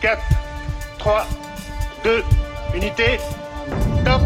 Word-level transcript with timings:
4, 0.00 0.16
3, 2.02 2.22
2, 2.22 2.22
unité, 2.72 3.18
top 4.02 4.22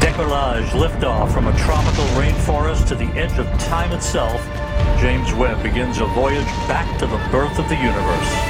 Decollage, 0.00 0.70
liftoff 0.70 1.30
from 1.30 1.48
a 1.48 1.58
tropical 1.58 2.04
rainforest 2.16 2.88
to 2.88 2.94
the 2.94 3.04
edge 3.08 3.38
of 3.38 3.46
time 3.58 3.92
itself. 3.92 4.42
James 5.00 5.34
Webb 5.34 5.62
begins 5.62 6.00
a 6.00 6.06
voyage 6.06 6.46
back 6.66 6.98
to 6.98 7.06
the 7.06 7.18
birth 7.30 7.58
of 7.58 7.68
the 7.68 7.76
universe. 7.76 8.47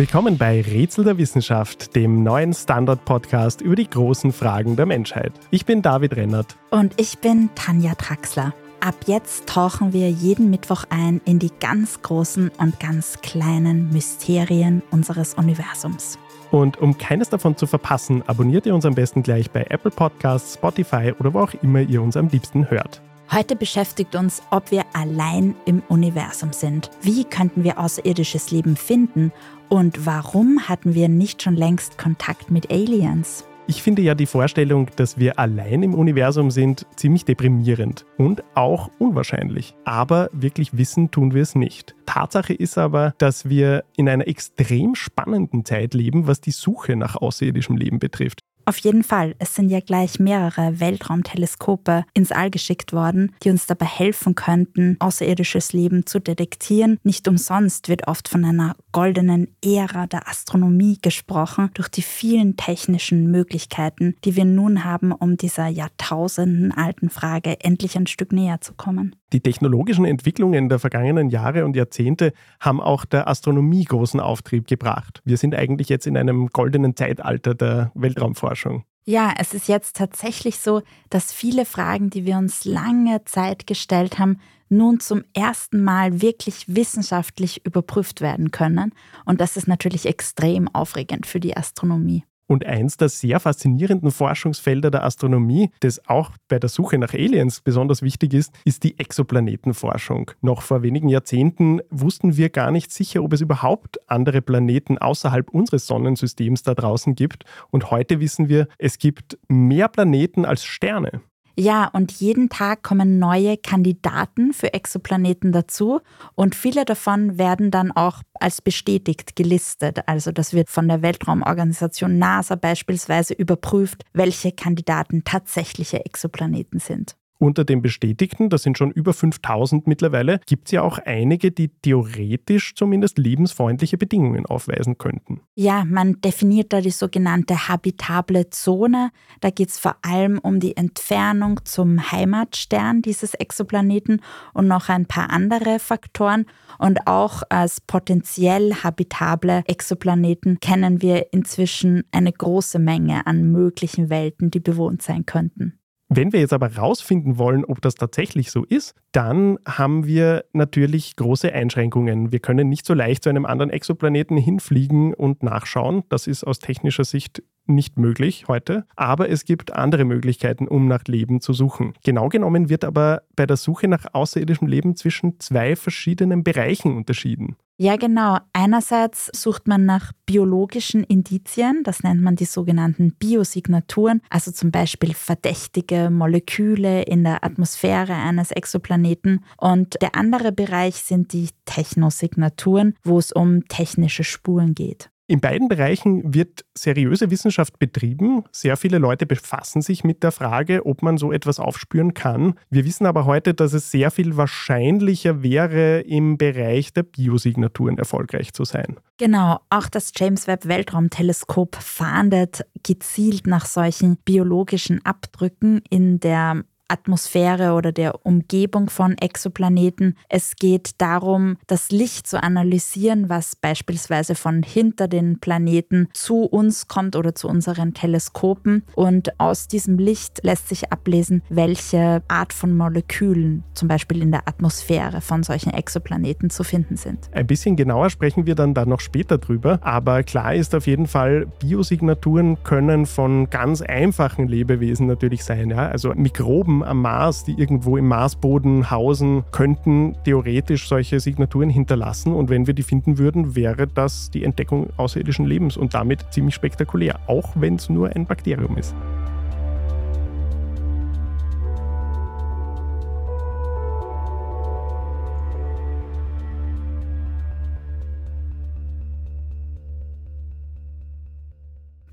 Willkommen 0.00 0.38
bei 0.38 0.62
Rätsel 0.62 1.04
der 1.04 1.18
Wissenschaft, 1.18 1.94
dem 1.94 2.22
neuen 2.22 2.54
Standard-Podcast 2.54 3.60
über 3.60 3.76
die 3.76 3.90
großen 3.90 4.32
Fragen 4.32 4.74
der 4.74 4.86
Menschheit. 4.86 5.30
Ich 5.50 5.66
bin 5.66 5.82
David 5.82 6.16
Rennert. 6.16 6.56
Und 6.70 6.98
ich 6.98 7.18
bin 7.18 7.50
Tanja 7.54 7.94
Traxler. 7.96 8.54
Ab 8.80 8.94
jetzt 9.04 9.46
tauchen 9.46 9.92
wir 9.92 10.08
jeden 10.08 10.48
Mittwoch 10.48 10.84
ein 10.88 11.20
in 11.26 11.38
die 11.38 11.50
ganz 11.60 12.00
großen 12.00 12.50
und 12.56 12.80
ganz 12.80 13.20
kleinen 13.20 13.90
Mysterien 13.90 14.82
unseres 14.90 15.34
Universums. 15.34 16.18
Und 16.50 16.78
um 16.78 16.96
keines 16.96 17.28
davon 17.28 17.58
zu 17.58 17.66
verpassen, 17.66 18.22
abonniert 18.26 18.64
ihr 18.64 18.74
uns 18.74 18.86
am 18.86 18.94
besten 18.94 19.22
gleich 19.22 19.50
bei 19.50 19.66
Apple 19.68 19.90
Podcasts, 19.90 20.54
Spotify 20.54 21.12
oder 21.20 21.34
wo 21.34 21.40
auch 21.40 21.52
immer 21.62 21.80
ihr 21.80 22.00
uns 22.00 22.16
am 22.16 22.28
liebsten 22.28 22.70
hört. 22.70 23.02
Heute 23.32 23.54
beschäftigt 23.54 24.16
uns, 24.16 24.42
ob 24.50 24.72
wir 24.72 24.84
allein 24.92 25.54
im 25.64 25.84
Universum 25.88 26.52
sind. 26.52 26.90
Wie 27.00 27.22
könnten 27.22 27.62
wir 27.62 27.78
außerirdisches 27.78 28.50
Leben 28.50 28.74
finden? 28.74 29.30
Und 29.68 30.04
warum 30.04 30.68
hatten 30.68 30.94
wir 30.94 31.08
nicht 31.08 31.40
schon 31.40 31.54
längst 31.54 31.96
Kontakt 31.96 32.50
mit 32.50 32.72
Aliens? 32.72 33.44
Ich 33.68 33.84
finde 33.84 34.02
ja 34.02 34.16
die 34.16 34.26
Vorstellung, 34.26 34.90
dass 34.96 35.16
wir 35.16 35.38
allein 35.38 35.84
im 35.84 35.94
Universum 35.94 36.50
sind, 36.50 36.88
ziemlich 36.96 37.24
deprimierend 37.24 38.04
und 38.18 38.42
auch 38.56 38.90
unwahrscheinlich. 38.98 39.76
Aber 39.84 40.28
wirklich 40.32 40.76
wissen 40.76 41.12
tun 41.12 41.32
wir 41.32 41.42
es 41.42 41.54
nicht. 41.54 41.94
Tatsache 42.06 42.52
ist 42.52 42.78
aber, 42.78 43.14
dass 43.18 43.48
wir 43.48 43.84
in 43.96 44.08
einer 44.08 44.26
extrem 44.26 44.96
spannenden 44.96 45.64
Zeit 45.64 45.94
leben, 45.94 46.26
was 46.26 46.40
die 46.40 46.50
Suche 46.50 46.96
nach 46.96 47.14
außerirdischem 47.14 47.76
Leben 47.76 48.00
betrifft. 48.00 48.40
Auf 48.64 48.78
jeden 48.78 49.02
Fall, 49.02 49.34
es 49.38 49.54
sind 49.54 49.70
ja 49.70 49.80
gleich 49.80 50.18
mehrere 50.18 50.80
Weltraumteleskope 50.80 52.04
ins 52.14 52.30
All 52.30 52.50
geschickt 52.50 52.92
worden, 52.92 53.34
die 53.42 53.50
uns 53.50 53.66
dabei 53.66 53.86
helfen 53.86 54.34
könnten, 54.34 54.96
außerirdisches 55.00 55.72
Leben 55.72 56.06
zu 56.06 56.20
detektieren. 56.20 56.98
Nicht 57.02 57.26
umsonst 57.26 57.88
wird 57.88 58.06
oft 58.06 58.28
von 58.28 58.44
einer 58.44 58.76
goldenen 58.92 59.48
Ära 59.64 60.06
der 60.06 60.28
Astronomie 60.28 60.98
gesprochen, 61.00 61.70
durch 61.74 61.88
die 61.88 62.02
vielen 62.02 62.56
technischen 62.56 63.30
Möglichkeiten, 63.30 64.16
die 64.24 64.36
wir 64.36 64.44
nun 64.44 64.84
haben, 64.84 65.12
um 65.12 65.36
dieser 65.36 65.68
jahrtausendenalten 65.68 67.10
Frage 67.10 67.60
endlich 67.60 67.96
ein 67.96 68.06
Stück 68.06 68.32
näher 68.32 68.60
zu 68.60 68.74
kommen. 68.74 69.16
Die 69.32 69.40
technologischen 69.40 70.04
Entwicklungen 70.04 70.68
der 70.68 70.78
vergangenen 70.78 71.30
Jahre 71.30 71.64
und 71.64 71.76
Jahrzehnte 71.76 72.32
haben 72.58 72.80
auch 72.80 73.04
der 73.04 73.28
Astronomie 73.28 73.84
großen 73.84 74.18
Auftrieb 74.18 74.66
gebracht. 74.66 75.22
Wir 75.24 75.36
sind 75.36 75.54
eigentlich 75.54 75.88
jetzt 75.88 76.06
in 76.06 76.16
einem 76.16 76.48
goldenen 76.48 76.96
Zeitalter 76.96 77.54
der 77.54 77.92
Weltraumforschung. 77.94 78.84
Ja, 79.04 79.34
es 79.38 79.54
ist 79.54 79.66
jetzt 79.68 79.96
tatsächlich 79.96 80.58
so, 80.58 80.82
dass 81.08 81.32
viele 81.32 81.64
Fragen, 81.64 82.10
die 82.10 82.26
wir 82.26 82.36
uns 82.36 82.64
lange 82.64 83.24
Zeit 83.24 83.66
gestellt 83.66 84.18
haben, 84.18 84.38
nun 84.68 85.00
zum 85.00 85.24
ersten 85.34 85.82
Mal 85.82 86.22
wirklich 86.22 86.64
wissenschaftlich 86.68 87.64
überprüft 87.66 88.20
werden 88.20 88.50
können. 88.52 88.94
Und 89.24 89.40
das 89.40 89.56
ist 89.56 89.66
natürlich 89.66 90.06
extrem 90.06 90.68
aufregend 90.72 91.26
für 91.26 91.40
die 91.40 91.56
Astronomie. 91.56 92.24
Und 92.50 92.66
eins 92.66 92.96
der 92.96 93.08
sehr 93.08 93.38
faszinierenden 93.38 94.10
Forschungsfelder 94.10 94.90
der 94.90 95.04
Astronomie, 95.04 95.70
das 95.78 96.04
auch 96.08 96.32
bei 96.48 96.58
der 96.58 96.68
Suche 96.68 96.98
nach 96.98 97.14
Aliens 97.14 97.60
besonders 97.60 98.02
wichtig 98.02 98.34
ist, 98.34 98.52
ist 98.64 98.82
die 98.82 98.98
Exoplanetenforschung. 98.98 100.32
Noch 100.40 100.62
vor 100.62 100.82
wenigen 100.82 101.08
Jahrzehnten 101.08 101.80
wussten 101.90 102.36
wir 102.36 102.48
gar 102.48 102.72
nicht 102.72 102.90
sicher, 102.90 103.22
ob 103.22 103.34
es 103.34 103.40
überhaupt 103.40 104.00
andere 104.10 104.42
Planeten 104.42 104.98
außerhalb 104.98 105.48
unseres 105.50 105.86
Sonnensystems 105.86 106.64
da 106.64 106.74
draußen 106.74 107.14
gibt. 107.14 107.44
Und 107.70 107.92
heute 107.92 108.18
wissen 108.18 108.48
wir, 108.48 108.66
es 108.78 108.98
gibt 108.98 109.38
mehr 109.46 109.86
Planeten 109.86 110.44
als 110.44 110.64
Sterne. 110.64 111.20
Ja, 111.60 111.88
und 111.92 112.10
jeden 112.12 112.48
Tag 112.48 112.82
kommen 112.82 113.18
neue 113.18 113.58
Kandidaten 113.58 114.54
für 114.54 114.72
Exoplaneten 114.72 115.52
dazu 115.52 116.00
und 116.34 116.54
viele 116.54 116.86
davon 116.86 117.36
werden 117.36 117.70
dann 117.70 117.92
auch 117.92 118.22
als 118.32 118.62
bestätigt 118.62 119.36
gelistet. 119.36 120.08
Also 120.08 120.32
das 120.32 120.54
wird 120.54 120.70
von 120.70 120.88
der 120.88 121.02
Weltraumorganisation 121.02 122.16
NASA 122.16 122.54
beispielsweise 122.54 123.34
überprüft, 123.34 124.04
welche 124.14 124.52
Kandidaten 124.52 125.22
tatsächliche 125.24 126.02
Exoplaneten 126.02 126.78
sind. 126.78 127.19
Unter 127.42 127.64
den 127.64 127.80
Bestätigten, 127.80 128.50
das 128.50 128.62
sind 128.62 128.76
schon 128.76 128.90
über 128.90 129.14
5000 129.14 129.86
mittlerweile, 129.86 130.40
gibt 130.44 130.68
es 130.68 130.72
ja 130.72 130.82
auch 130.82 130.98
einige, 130.98 131.50
die 131.50 131.68
theoretisch 131.68 132.74
zumindest 132.74 133.16
lebensfreundliche 133.16 133.96
Bedingungen 133.96 134.44
aufweisen 134.44 134.98
könnten. 134.98 135.40
Ja, 135.54 135.86
man 135.86 136.20
definiert 136.20 136.70
da 136.74 136.82
die 136.82 136.90
sogenannte 136.90 137.66
habitable 137.66 138.50
Zone. 138.50 139.10
Da 139.40 139.48
geht 139.48 139.70
es 139.70 139.78
vor 139.78 139.96
allem 140.02 140.38
um 140.38 140.60
die 140.60 140.76
Entfernung 140.76 141.60
zum 141.64 142.12
Heimatstern 142.12 143.00
dieses 143.00 143.32
Exoplaneten 143.32 144.20
und 144.52 144.68
noch 144.68 144.90
ein 144.90 145.06
paar 145.06 145.30
andere 145.30 145.78
Faktoren. 145.78 146.44
Und 146.78 147.06
auch 147.06 147.42
als 147.48 147.80
potenziell 147.80 148.74
habitable 148.84 149.62
Exoplaneten 149.66 150.60
kennen 150.60 151.00
wir 151.00 151.32
inzwischen 151.32 152.02
eine 152.12 152.34
große 152.34 152.78
Menge 152.78 153.26
an 153.26 153.50
möglichen 153.50 154.10
Welten, 154.10 154.50
die 154.50 154.60
bewohnt 154.60 155.00
sein 155.00 155.24
könnten. 155.24 155.79
Wenn 156.12 156.32
wir 156.32 156.40
jetzt 156.40 156.52
aber 156.52 156.68
herausfinden 156.68 157.38
wollen, 157.38 157.64
ob 157.64 157.80
das 157.80 157.94
tatsächlich 157.94 158.50
so 158.50 158.64
ist, 158.64 158.96
dann 159.12 159.58
haben 159.64 160.06
wir 160.06 160.44
natürlich 160.52 161.14
große 161.14 161.52
Einschränkungen. 161.52 162.32
Wir 162.32 162.40
können 162.40 162.68
nicht 162.68 162.84
so 162.84 162.94
leicht 162.94 163.22
zu 163.22 163.30
einem 163.30 163.46
anderen 163.46 163.70
Exoplaneten 163.70 164.36
hinfliegen 164.36 165.14
und 165.14 165.44
nachschauen. 165.44 166.02
Das 166.08 166.26
ist 166.26 166.42
aus 166.42 166.58
technischer 166.58 167.04
Sicht 167.04 167.44
nicht 167.74 167.98
möglich 167.98 168.44
heute, 168.48 168.84
aber 168.96 169.28
es 169.28 169.44
gibt 169.44 169.72
andere 169.72 170.04
Möglichkeiten, 170.04 170.68
um 170.68 170.88
nach 170.88 171.04
Leben 171.04 171.40
zu 171.40 171.52
suchen. 171.52 171.94
Genau 172.04 172.28
genommen 172.28 172.68
wird 172.68 172.84
aber 172.84 173.22
bei 173.36 173.46
der 173.46 173.56
Suche 173.56 173.88
nach 173.88 174.06
außerirdischem 174.12 174.68
Leben 174.68 174.96
zwischen 174.96 175.40
zwei 175.40 175.76
verschiedenen 175.76 176.44
Bereichen 176.44 176.96
unterschieden. 176.96 177.56
Ja, 177.82 177.96
genau. 177.96 178.36
Einerseits 178.52 179.30
sucht 179.32 179.66
man 179.66 179.86
nach 179.86 180.12
biologischen 180.26 181.02
Indizien, 181.02 181.82
das 181.82 182.02
nennt 182.02 182.20
man 182.20 182.36
die 182.36 182.44
sogenannten 182.44 183.14
Biosignaturen, 183.14 184.20
also 184.28 184.52
zum 184.52 184.70
Beispiel 184.70 185.14
verdächtige 185.14 186.10
Moleküle 186.10 187.00
in 187.04 187.24
der 187.24 187.42
Atmosphäre 187.42 188.12
eines 188.12 188.50
Exoplaneten. 188.50 189.42
Und 189.56 189.96
der 190.02 190.14
andere 190.14 190.52
Bereich 190.52 190.96
sind 190.96 191.32
die 191.32 191.48
Technosignaturen, 191.64 192.98
wo 193.02 193.18
es 193.18 193.32
um 193.32 193.66
technische 193.68 194.24
Spuren 194.24 194.74
geht. 194.74 195.08
In 195.30 195.38
beiden 195.38 195.68
Bereichen 195.68 196.34
wird 196.34 196.64
seriöse 196.76 197.30
Wissenschaft 197.30 197.78
betrieben. 197.78 198.42
Sehr 198.50 198.76
viele 198.76 198.98
Leute 198.98 199.26
befassen 199.26 199.80
sich 199.80 200.02
mit 200.02 200.24
der 200.24 200.32
Frage, 200.32 200.84
ob 200.84 201.02
man 201.02 201.18
so 201.18 201.30
etwas 201.30 201.60
aufspüren 201.60 202.14
kann. 202.14 202.54
Wir 202.68 202.84
wissen 202.84 203.06
aber 203.06 203.26
heute, 203.26 203.54
dass 203.54 203.72
es 203.72 203.92
sehr 203.92 204.10
viel 204.10 204.36
wahrscheinlicher 204.36 205.40
wäre, 205.40 206.00
im 206.00 206.36
Bereich 206.36 206.92
der 206.92 207.04
Biosignaturen 207.04 207.96
erfolgreich 207.96 208.52
zu 208.54 208.64
sein. 208.64 208.96
Genau, 209.18 209.60
auch 209.70 209.88
das 209.88 210.10
James 210.16 210.48
Webb 210.48 210.66
Weltraumteleskop 210.66 211.76
fahndet 211.76 212.62
gezielt 212.82 213.46
nach 213.46 213.66
solchen 213.66 214.16
biologischen 214.24 215.04
Abdrücken 215.04 215.80
in 215.90 216.18
der 216.18 216.64
Atmosphäre 216.90 217.72
oder 217.72 217.92
der 217.92 218.26
Umgebung 218.26 218.90
von 218.90 219.16
Exoplaneten. 219.18 220.16
Es 220.28 220.56
geht 220.56 221.00
darum, 221.00 221.56
das 221.66 221.90
Licht 221.90 222.26
zu 222.26 222.42
analysieren, 222.42 223.28
was 223.28 223.56
beispielsweise 223.56 224.34
von 224.34 224.62
hinter 224.62 225.08
den 225.08 225.40
Planeten 225.40 226.08
zu 226.12 226.44
uns 226.44 226.88
kommt 226.88 227.16
oder 227.16 227.34
zu 227.34 227.48
unseren 227.48 227.94
Teleskopen. 227.94 228.84
Und 228.94 229.38
aus 229.40 229.68
diesem 229.68 229.98
Licht 229.98 230.40
lässt 230.42 230.68
sich 230.68 230.92
ablesen, 230.92 231.42
welche 231.48 232.22
Art 232.28 232.52
von 232.52 232.76
Molekülen 232.76 233.64
zum 233.74 233.88
Beispiel 233.88 234.22
in 234.22 234.32
der 234.32 234.48
Atmosphäre 234.48 235.20
von 235.20 235.42
solchen 235.42 235.72
Exoplaneten 235.72 236.50
zu 236.50 236.64
finden 236.64 236.96
sind. 236.96 237.30
Ein 237.32 237.46
bisschen 237.46 237.76
genauer 237.76 238.10
sprechen 238.10 238.46
wir 238.46 238.54
dann 238.54 238.74
da 238.74 238.84
noch 238.84 239.00
später 239.00 239.38
drüber. 239.38 239.78
Aber 239.82 240.22
klar 240.22 240.54
ist 240.54 240.74
auf 240.74 240.86
jeden 240.86 241.06
Fall, 241.06 241.46
Biosignaturen 241.60 242.62
können 242.62 243.06
von 243.06 243.48
ganz 243.50 243.82
einfachen 243.82 244.48
Lebewesen 244.48 245.06
natürlich 245.06 245.44
sein. 245.44 245.70
Ja? 245.70 245.88
Also 245.88 246.12
Mikroben 246.14 246.79
am 246.82 247.02
Mars, 247.02 247.44
die 247.44 247.58
irgendwo 247.58 247.96
im 247.96 248.08
Marsboden 248.08 248.90
hausen, 248.90 249.44
könnten 249.52 250.16
theoretisch 250.24 250.88
solche 250.88 251.20
Signaturen 251.20 251.70
hinterlassen. 251.70 252.32
Und 252.32 252.50
wenn 252.50 252.66
wir 252.66 252.74
die 252.74 252.82
finden 252.82 253.18
würden, 253.18 253.54
wäre 253.54 253.86
das 253.86 254.30
die 254.30 254.44
Entdeckung 254.44 254.88
außerirdischen 254.96 255.46
Lebens 255.46 255.76
und 255.76 255.94
damit 255.94 256.24
ziemlich 256.30 256.54
spektakulär, 256.54 257.20
auch 257.26 257.50
wenn 257.54 257.76
es 257.76 257.88
nur 257.88 258.14
ein 258.14 258.26
Bakterium 258.26 258.76
ist. 258.76 258.94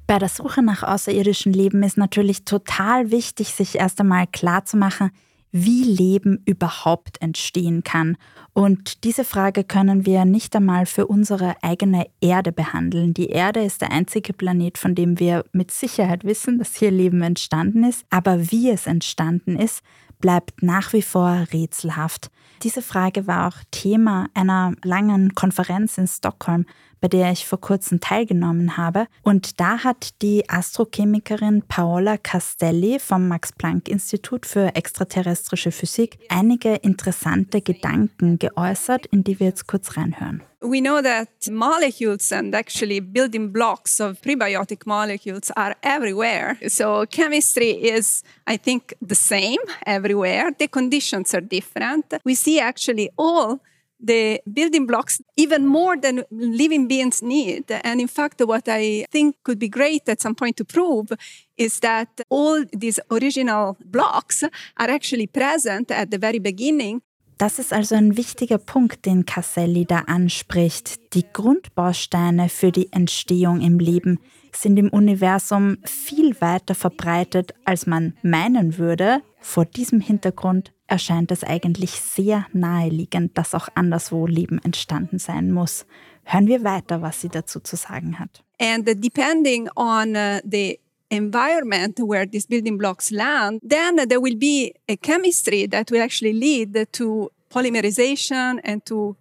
Bei 0.08 0.20
der 0.20 0.30
Suche 0.30 0.64
nach 0.64 0.84
außerirdischem 0.84 1.52
Leben 1.52 1.84
ist 1.84 1.98
natürlich 1.98 2.46
total 2.46 3.12
wichtig, 3.12 3.50
sich 3.50 3.76
erst 3.76 4.00
einmal 4.00 4.26
klarzumachen, 4.26 5.12
wie 5.52 5.84
Leben 5.84 6.42
überhaupt 6.46 7.22
entstehen 7.22 7.84
kann. 7.84 8.16
Und 8.54 9.04
diese 9.04 9.26
Frage 9.26 9.66
können 9.66 10.06
wir 10.06 10.24
nicht 10.24 10.56
einmal 10.56 10.86
für 10.86 11.08
unsere 11.08 11.56
eigene 11.62 12.08
Erde 12.22 12.54
behandeln. 12.54 13.14
Die 13.14 13.28
Erde 13.28 13.64
ist 13.64 13.82
der 13.82 13.92
einzige 13.92 14.32
Planet, 14.32 14.78
von 14.78 14.96
dem 14.96 15.20
wir 15.20 15.44
mit 15.52 15.72
Sicherheit 15.72 16.24
wissen, 16.24 16.58
dass 16.58 16.76
hier 16.76 16.92
Leben 16.92 17.22
entstanden 17.22 17.84
ist. 17.84 18.06
Aber 18.10 18.50
wie 18.50 18.70
es 18.70 18.88
entstanden 18.88 19.58
ist, 19.58 19.84
bleibt 20.20 20.64
nach 20.64 20.94
wie 20.94 21.02
vor 21.02 21.46
rätselhaft. 21.52 22.32
Diese 22.64 22.82
Frage 22.82 23.28
war 23.28 23.48
auch 23.48 23.58
Thema 23.72 24.28
einer 24.34 24.74
langen 24.84 25.36
Konferenz 25.36 25.98
in 25.98 26.08
Stockholm, 26.08 26.66
bei 27.02 27.08
der 27.08 27.32
ich 27.32 27.46
vor 27.46 27.60
kurzem 27.60 28.00
teilgenommen 28.00 28.78
habe. 28.78 29.08
Und 29.24 29.60
da 29.60 29.84
hat 29.84 30.22
die 30.22 30.50
Astrochemikerin 30.50 31.64
Paola 31.68 32.18
Castelli 32.18 33.00
vom 33.00 33.28
Max-Planck-Institut 33.28 34.46
für 34.46 34.76
extraterrestrische 34.76 35.72
Physik 35.72 36.18
einige 36.30 36.76
interessante 36.76 37.62
Gedanken 37.62 38.40
geäußert, 38.40 39.06
in 39.08 39.24
die 39.24 39.40
wir 39.40 39.48
jetzt 39.48 39.68
kurz 39.68 39.98
reinhören. 39.98 40.44
We 40.60 40.82
know 40.82 41.02
that 41.02 41.30
molecules 41.52 42.32
and 42.32 42.56
actually 42.56 43.00
building 43.00 43.54
blocks 43.54 44.02
of 44.02 44.20
prebiotic 44.22 44.88
molecules 44.88 45.52
are 45.52 45.76
everywhere. 45.84 46.58
So 46.68 47.06
chemistry 47.06 47.70
is, 47.70 48.24
I 48.50 48.58
think, 48.58 48.96
the 49.00 49.16
same 49.16 49.60
everywhere. 49.86 50.50
The 50.58 50.68
conditions 50.68 51.36
are 51.36 51.44
different. 51.44 52.06
We 52.26 52.34
see 52.34 52.60
actually 52.60 53.12
all 53.18 53.60
the 54.00 54.42
building 54.52 54.86
blocks 54.86 55.22
even 55.36 55.66
more 55.66 55.98
than 55.98 56.24
living 56.32 56.88
beings 56.88 57.22
need. 57.22 57.72
And 57.84 58.00
in 58.00 58.08
fact, 58.08 58.42
what 58.42 58.68
I 58.68 59.06
think 59.12 59.36
could 59.44 59.60
be 59.60 59.70
great 59.70 60.08
at 60.08 60.22
some 60.22 60.36
point 60.36 60.58
to 60.58 60.66
prove 60.66 61.12
is 61.58 61.80
that 61.80 62.10
all 62.30 62.64
these 62.72 63.00
original 63.10 63.78
blocks 63.86 64.44
are 64.44 64.90
actually 64.90 65.28
present 65.28 65.92
at 65.92 66.12
the 66.12 66.18
very 66.18 66.40
beginning. 66.40 67.02
Das 67.38 67.60
ist 67.60 67.72
also 67.72 67.94
ein 67.94 68.18
wichtiger 68.18 68.58
Punkt, 68.58 69.06
den 69.06 69.28
Casselli 69.28 69.86
da 69.86 70.00
anspricht. 70.08 71.14
Die 71.14 71.24
Grundbausteine 71.32 72.50
für 72.50 72.72
die 72.72 72.92
Entstehung 72.92 73.62
im 73.62 73.78
Leben 73.78 74.20
sind 74.52 74.78
im 74.78 74.90
Universum 74.90 75.78
viel 75.84 76.42
weiter 76.42 76.74
verbreitet, 76.74 77.54
als 77.64 77.86
man 77.86 78.14
meinen 78.24 78.80
würde. 78.80 79.22
Vor 79.40 79.66
diesem 79.66 80.02
Hintergrund 80.02 80.74
erscheint 80.88 81.32
es 81.32 81.44
eigentlich 81.44 81.92
sehr 81.92 82.48
naheliegend, 82.54 83.38
dass 83.38 83.54
auch 83.54 83.68
anderswo 83.76 84.26
Leben 84.26 84.60
entstanden 84.64 85.20
sein 85.20 85.52
muss. 85.52 85.86
Hören 86.24 86.48
wir 86.48 86.64
weiter, 86.64 87.02
was 87.02 87.22
sie 87.22 87.30
dazu 87.30 87.60
zu 87.60 87.76
sagen 87.76 88.20
hat. 88.20 88.44
And 88.60 88.86
depending 88.86 89.70
on 89.76 90.16
uh, 90.16 90.40
the 90.44 90.80
environment 91.10 92.00
where 92.00 92.26
these 92.26 92.48
building 92.48 92.78
blocks 92.78 93.12
land, 93.12 93.62
then 93.62 93.98
there 94.10 94.22
will 94.22 94.36
be 94.36 94.74
a 94.90 94.96
chemistry 94.98 95.68
that 95.68 95.92
will 95.92 96.02
actually 96.02 96.34
lead 96.34 96.88
to 96.94 97.32
polymerization 97.50 98.60
and 98.64 98.86
to 98.86 99.16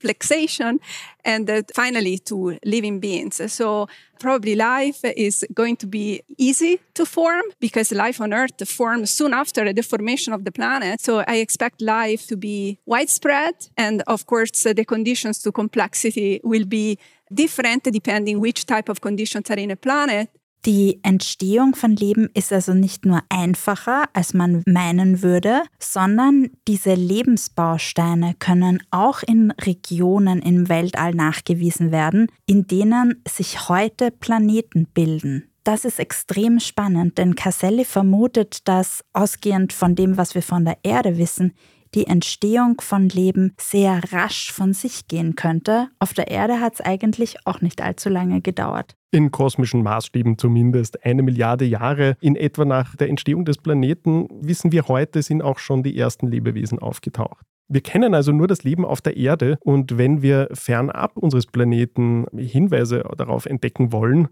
complexation 0.00 0.80
and 1.24 1.50
uh, 1.50 1.62
finally 1.74 2.18
to 2.18 2.58
living 2.64 3.00
beings. 3.00 3.40
So 3.52 3.88
probably 4.18 4.54
life 4.54 5.00
is 5.04 5.44
going 5.54 5.76
to 5.76 5.86
be 5.86 6.22
easy 6.38 6.80
to 6.94 7.04
form 7.04 7.42
because 7.60 7.92
life 7.92 8.20
on 8.20 8.32
Earth 8.32 8.68
formed 8.68 9.08
soon 9.08 9.34
after 9.34 9.72
the 9.72 9.82
formation 9.82 10.32
of 10.32 10.44
the 10.44 10.52
planet. 10.52 11.00
So 11.00 11.24
I 11.26 11.36
expect 11.36 11.82
life 11.82 12.26
to 12.28 12.36
be 12.36 12.78
widespread. 12.86 13.54
And 13.76 14.02
of 14.06 14.26
course, 14.26 14.62
the 14.62 14.84
conditions 14.84 15.38
to 15.42 15.52
complexity 15.52 16.40
will 16.44 16.64
be 16.64 16.98
different 17.32 17.84
depending 17.84 18.40
which 18.40 18.66
type 18.66 18.88
of 18.88 19.00
conditions 19.00 19.50
are 19.50 19.58
in 19.58 19.70
a 19.70 19.76
planet. 19.76 20.30
Die 20.66 21.00
Entstehung 21.02 21.74
von 21.74 21.96
Leben 21.96 22.28
ist 22.34 22.52
also 22.52 22.74
nicht 22.74 23.06
nur 23.06 23.22
einfacher, 23.30 24.04
als 24.12 24.34
man 24.34 24.62
meinen 24.66 25.22
würde, 25.22 25.62
sondern 25.78 26.50
diese 26.68 26.92
Lebensbausteine 26.92 28.34
können 28.38 28.82
auch 28.90 29.22
in 29.22 29.52
Regionen 29.52 30.42
im 30.42 30.68
Weltall 30.68 31.14
nachgewiesen 31.14 31.92
werden, 31.92 32.26
in 32.44 32.66
denen 32.66 33.22
sich 33.26 33.70
heute 33.70 34.10
Planeten 34.10 34.86
bilden. 34.92 35.50
Das 35.64 35.86
ist 35.86 35.98
extrem 35.98 36.60
spannend, 36.60 37.16
denn 37.16 37.36
Caselli 37.36 37.86
vermutet, 37.86 38.68
dass 38.68 39.02
ausgehend 39.14 39.72
von 39.72 39.94
dem, 39.94 40.18
was 40.18 40.34
wir 40.34 40.42
von 40.42 40.66
der 40.66 40.78
Erde 40.82 41.16
wissen, 41.16 41.54
die 41.94 42.06
Entstehung 42.06 42.80
von 42.80 43.08
Leben 43.08 43.54
sehr 43.58 44.00
rasch 44.12 44.52
von 44.52 44.72
sich 44.72 45.08
gehen 45.08 45.34
könnte. 45.34 45.88
Auf 45.98 46.12
der 46.12 46.28
Erde 46.28 46.60
hat 46.60 46.74
es 46.74 46.80
eigentlich 46.80 47.36
auch 47.46 47.60
nicht 47.60 47.82
allzu 47.82 48.08
lange 48.08 48.40
gedauert. 48.40 48.94
In 49.10 49.30
kosmischen 49.30 49.82
Maßstäben 49.82 50.38
zumindest. 50.38 51.04
Eine 51.04 51.22
Milliarde 51.22 51.64
Jahre 51.64 52.16
in 52.20 52.36
etwa 52.36 52.64
nach 52.64 52.94
der 52.96 53.08
Entstehung 53.08 53.44
des 53.44 53.58
Planeten, 53.58 54.28
wissen 54.40 54.70
wir 54.72 54.86
heute, 54.86 55.22
sind 55.22 55.42
auch 55.42 55.58
schon 55.58 55.82
die 55.82 55.98
ersten 55.98 56.28
Lebewesen 56.28 56.78
aufgetaucht. 56.78 57.44
Wir 57.72 57.82
kennen 57.82 58.14
also 58.14 58.32
nur 58.32 58.48
das 58.48 58.64
Leben 58.64 58.84
auf 58.84 59.00
der 59.00 59.16
Erde 59.16 59.56
und 59.60 59.96
wenn 59.96 60.22
wir 60.22 60.48
fernab 60.52 61.16
unseres 61.16 61.46
Planeten 61.46 62.26
Hinweise 62.36 63.04
darauf 63.16 63.46
entdecken 63.46 63.92
wollen, 63.92 64.26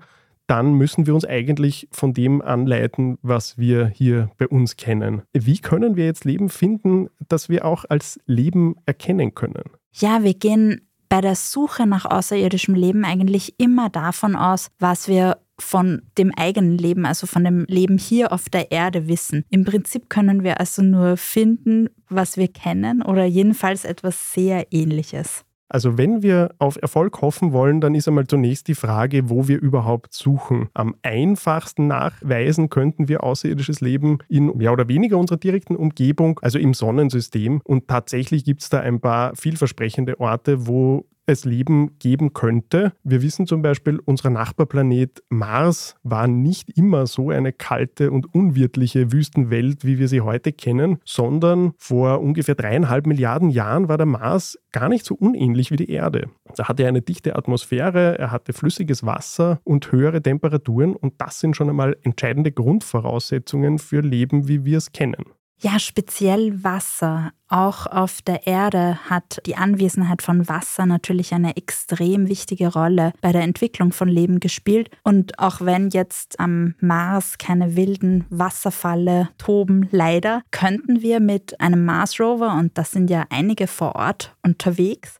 dann 0.48 0.72
müssen 0.74 1.06
wir 1.06 1.14
uns 1.14 1.24
eigentlich 1.24 1.88
von 1.92 2.14
dem 2.14 2.42
anleiten, 2.42 3.18
was 3.22 3.58
wir 3.58 3.86
hier 3.86 4.30
bei 4.38 4.48
uns 4.48 4.76
kennen. 4.76 5.22
Wie 5.32 5.58
können 5.58 5.94
wir 5.94 6.06
jetzt 6.06 6.24
Leben 6.24 6.48
finden, 6.48 7.08
das 7.28 7.48
wir 7.48 7.64
auch 7.64 7.84
als 7.88 8.18
Leben 8.26 8.76
erkennen 8.86 9.34
können? 9.34 9.64
Ja, 9.92 10.24
wir 10.24 10.34
gehen 10.34 10.80
bei 11.08 11.20
der 11.20 11.36
Suche 11.36 11.86
nach 11.86 12.06
außerirdischem 12.06 12.74
Leben 12.74 13.04
eigentlich 13.04 13.54
immer 13.58 13.90
davon 13.90 14.36
aus, 14.36 14.70
was 14.78 15.06
wir 15.06 15.38
von 15.60 16.02
dem 16.16 16.32
eigenen 16.36 16.78
Leben, 16.78 17.04
also 17.04 17.26
von 17.26 17.44
dem 17.44 17.64
Leben 17.64 17.98
hier 17.98 18.32
auf 18.32 18.48
der 18.48 18.70
Erde 18.70 19.08
wissen. 19.08 19.44
Im 19.50 19.64
Prinzip 19.64 20.08
können 20.08 20.44
wir 20.44 20.60
also 20.60 20.82
nur 20.82 21.16
finden, 21.16 21.88
was 22.08 22.36
wir 22.36 22.48
kennen 22.48 23.02
oder 23.02 23.24
jedenfalls 23.24 23.84
etwas 23.84 24.32
sehr 24.32 24.72
Ähnliches. 24.72 25.44
Also 25.68 25.98
wenn 25.98 26.22
wir 26.22 26.54
auf 26.58 26.78
Erfolg 26.80 27.20
hoffen 27.20 27.52
wollen, 27.52 27.80
dann 27.80 27.94
ist 27.94 28.08
einmal 28.08 28.26
zunächst 28.26 28.68
die 28.68 28.74
Frage, 28.74 29.28
wo 29.28 29.48
wir 29.48 29.60
überhaupt 29.60 30.14
suchen. 30.14 30.68
Am 30.74 30.94
einfachsten 31.02 31.86
nachweisen 31.86 32.70
könnten 32.70 33.08
wir 33.08 33.22
außerirdisches 33.22 33.80
Leben 33.80 34.18
in 34.28 34.56
mehr 34.56 34.72
oder 34.72 34.88
weniger 34.88 35.18
unserer 35.18 35.38
direkten 35.38 35.76
Umgebung, 35.76 36.40
also 36.40 36.58
im 36.58 36.74
Sonnensystem. 36.74 37.60
Und 37.64 37.88
tatsächlich 37.88 38.44
gibt 38.44 38.62
es 38.62 38.70
da 38.70 38.80
ein 38.80 39.00
paar 39.00 39.34
vielversprechende 39.36 40.20
Orte, 40.20 40.66
wo 40.66 41.04
es 41.28 41.44
Leben 41.44 41.98
geben 41.98 42.32
könnte. 42.32 42.92
Wir 43.04 43.22
wissen 43.22 43.46
zum 43.46 43.62
Beispiel, 43.62 44.00
unser 44.04 44.30
Nachbarplanet 44.30 45.22
Mars 45.28 45.94
war 46.02 46.26
nicht 46.26 46.76
immer 46.76 47.06
so 47.06 47.30
eine 47.30 47.52
kalte 47.52 48.10
und 48.10 48.34
unwirtliche 48.34 49.12
Wüstenwelt, 49.12 49.84
wie 49.84 49.98
wir 49.98 50.08
sie 50.08 50.22
heute 50.22 50.52
kennen, 50.52 50.98
sondern 51.04 51.72
vor 51.76 52.20
ungefähr 52.20 52.54
dreieinhalb 52.54 53.06
Milliarden 53.06 53.50
Jahren 53.50 53.88
war 53.88 53.98
der 53.98 54.06
Mars 54.06 54.58
gar 54.72 54.88
nicht 54.88 55.04
so 55.04 55.14
unähnlich 55.14 55.70
wie 55.70 55.76
die 55.76 55.90
Erde. 55.90 56.30
Da 56.56 56.68
hatte 56.68 56.82
er 56.82 56.88
eine 56.88 57.02
dichte 57.02 57.36
Atmosphäre, 57.36 58.18
er 58.18 58.30
hatte 58.30 58.52
flüssiges 58.52 59.04
Wasser 59.04 59.60
und 59.64 59.92
höhere 59.92 60.22
Temperaturen 60.22 60.96
und 60.96 61.14
das 61.18 61.40
sind 61.40 61.56
schon 61.56 61.68
einmal 61.68 61.96
entscheidende 62.02 62.52
Grundvoraussetzungen 62.52 63.78
für 63.78 64.00
Leben, 64.00 64.48
wie 64.48 64.64
wir 64.64 64.78
es 64.78 64.92
kennen. 64.92 65.24
Ja, 65.60 65.80
speziell 65.80 66.62
Wasser. 66.62 67.32
Auch 67.48 67.86
auf 67.86 68.22
der 68.22 68.46
Erde 68.46 68.98
hat 69.10 69.40
die 69.44 69.56
Anwesenheit 69.56 70.22
von 70.22 70.48
Wasser 70.48 70.86
natürlich 70.86 71.34
eine 71.34 71.56
extrem 71.56 72.28
wichtige 72.28 72.72
Rolle 72.72 73.12
bei 73.20 73.32
der 73.32 73.42
Entwicklung 73.42 73.90
von 73.90 74.08
Leben 74.08 74.38
gespielt. 74.38 74.88
Und 75.02 75.40
auch 75.40 75.60
wenn 75.60 75.90
jetzt 75.90 76.38
am 76.38 76.74
Mars 76.78 77.38
keine 77.38 77.74
wilden 77.74 78.24
Wasserfalle 78.30 79.30
toben, 79.36 79.88
leider, 79.90 80.42
könnten 80.52 81.02
wir 81.02 81.18
mit 81.18 81.60
einem 81.60 81.84
Mars 81.84 82.20
Rover, 82.20 82.54
und 82.54 82.78
das 82.78 82.92
sind 82.92 83.10
ja 83.10 83.24
einige 83.28 83.66
vor 83.66 83.96
Ort 83.96 84.36
unterwegs, 84.44 85.18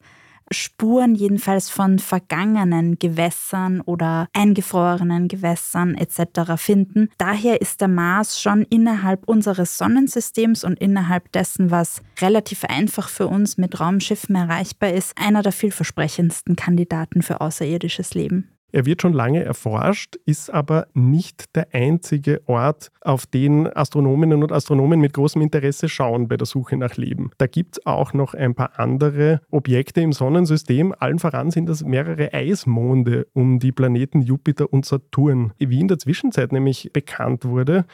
Spuren 0.50 1.14
jedenfalls 1.14 1.70
von 1.70 1.98
vergangenen 1.98 2.98
Gewässern 2.98 3.80
oder 3.80 4.28
eingefrorenen 4.32 5.28
Gewässern 5.28 5.94
etc. 5.94 6.56
finden. 6.56 7.10
Daher 7.18 7.60
ist 7.60 7.80
der 7.80 7.88
Mars 7.88 8.40
schon 8.40 8.62
innerhalb 8.62 9.28
unseres 9.28 9.78
Sonnensystems 9.78 10.64
und 10.64 10.78
innerhalb 10.78 11.30
dessen, 11.32 11.70
was 11.70 12.02
relativ 12.20 12.64
einfach 12.64 13.08
für 13.08 13.26
uns 13.26 13.58
mit 13.58 13.78
Raumschiffen 13.80 14.36
erreichbar 14.36 14.92
ist, 14.92 15.16
einer 15.18 15.42
der 15.42 15.52
vielversprechendsten 15.52 16.56
Kandidaten 16.56 17.22
für 17.22 17.40
außerirdisches 17.40 18.14
Leben. 18.14 18.57
Er 18.70 18.84
wird 18.84 19.00
schon 19.00 19.14
lange 19.14 19.42
erforscht, 19.42 20.16
ist 20.26 20.52
aber 20.52 20.88
nicht 20.92 21.56
der 21.56 21.68
einzige 21.72 22.42
Ort, 22.46 22.90
auf 23.00 23.24
den 23.24 23.66
Astronominnen 23.66 24.42
und 24.42 24.52
Astronomen 24.52 25.00
mit 25.00 25.14
großem 25.14 25.40
Interesse 25.40 25.88
schauen 25.88 26.28
bei 26.28 26.36
der 26.36 26.46
Suche 26.46 26.76
nach 26.76 26.96
Leben. 26.96 27.30
Da 27.38 27.46
gibt 27.46 27.78
es 27.78 27.86
auch 27.86 28.12
noch 28.12 28.34
ein 28.34 28.54
paar 28.54 28.78
andere 28.78 29.40
Objekte 29.50 30.02
im 30.02 30.12
Sonnensystem. 30.12 30.94
Allen 30.98 31.18
voran 31.18 31.50
sind 31.50 31.66
das 31.66 31.82
mehrere 31.82 32.34
Eismonde 32.34 33.26
um 33.32 33.58
die 33.58 33.72
Planeten 33.72 34.20
Jupiter 34.20 34.70
und 34.70 34.84
Saturn. 34.84 35.54
Wie 35.58 35.80
in 35.80 35.88
der 35.88 35.98
Zwischenzeit 35.98 36.52
nämlich 36.52 36.90
bekannt 36.92 37.46
wurde, 37.46 37.86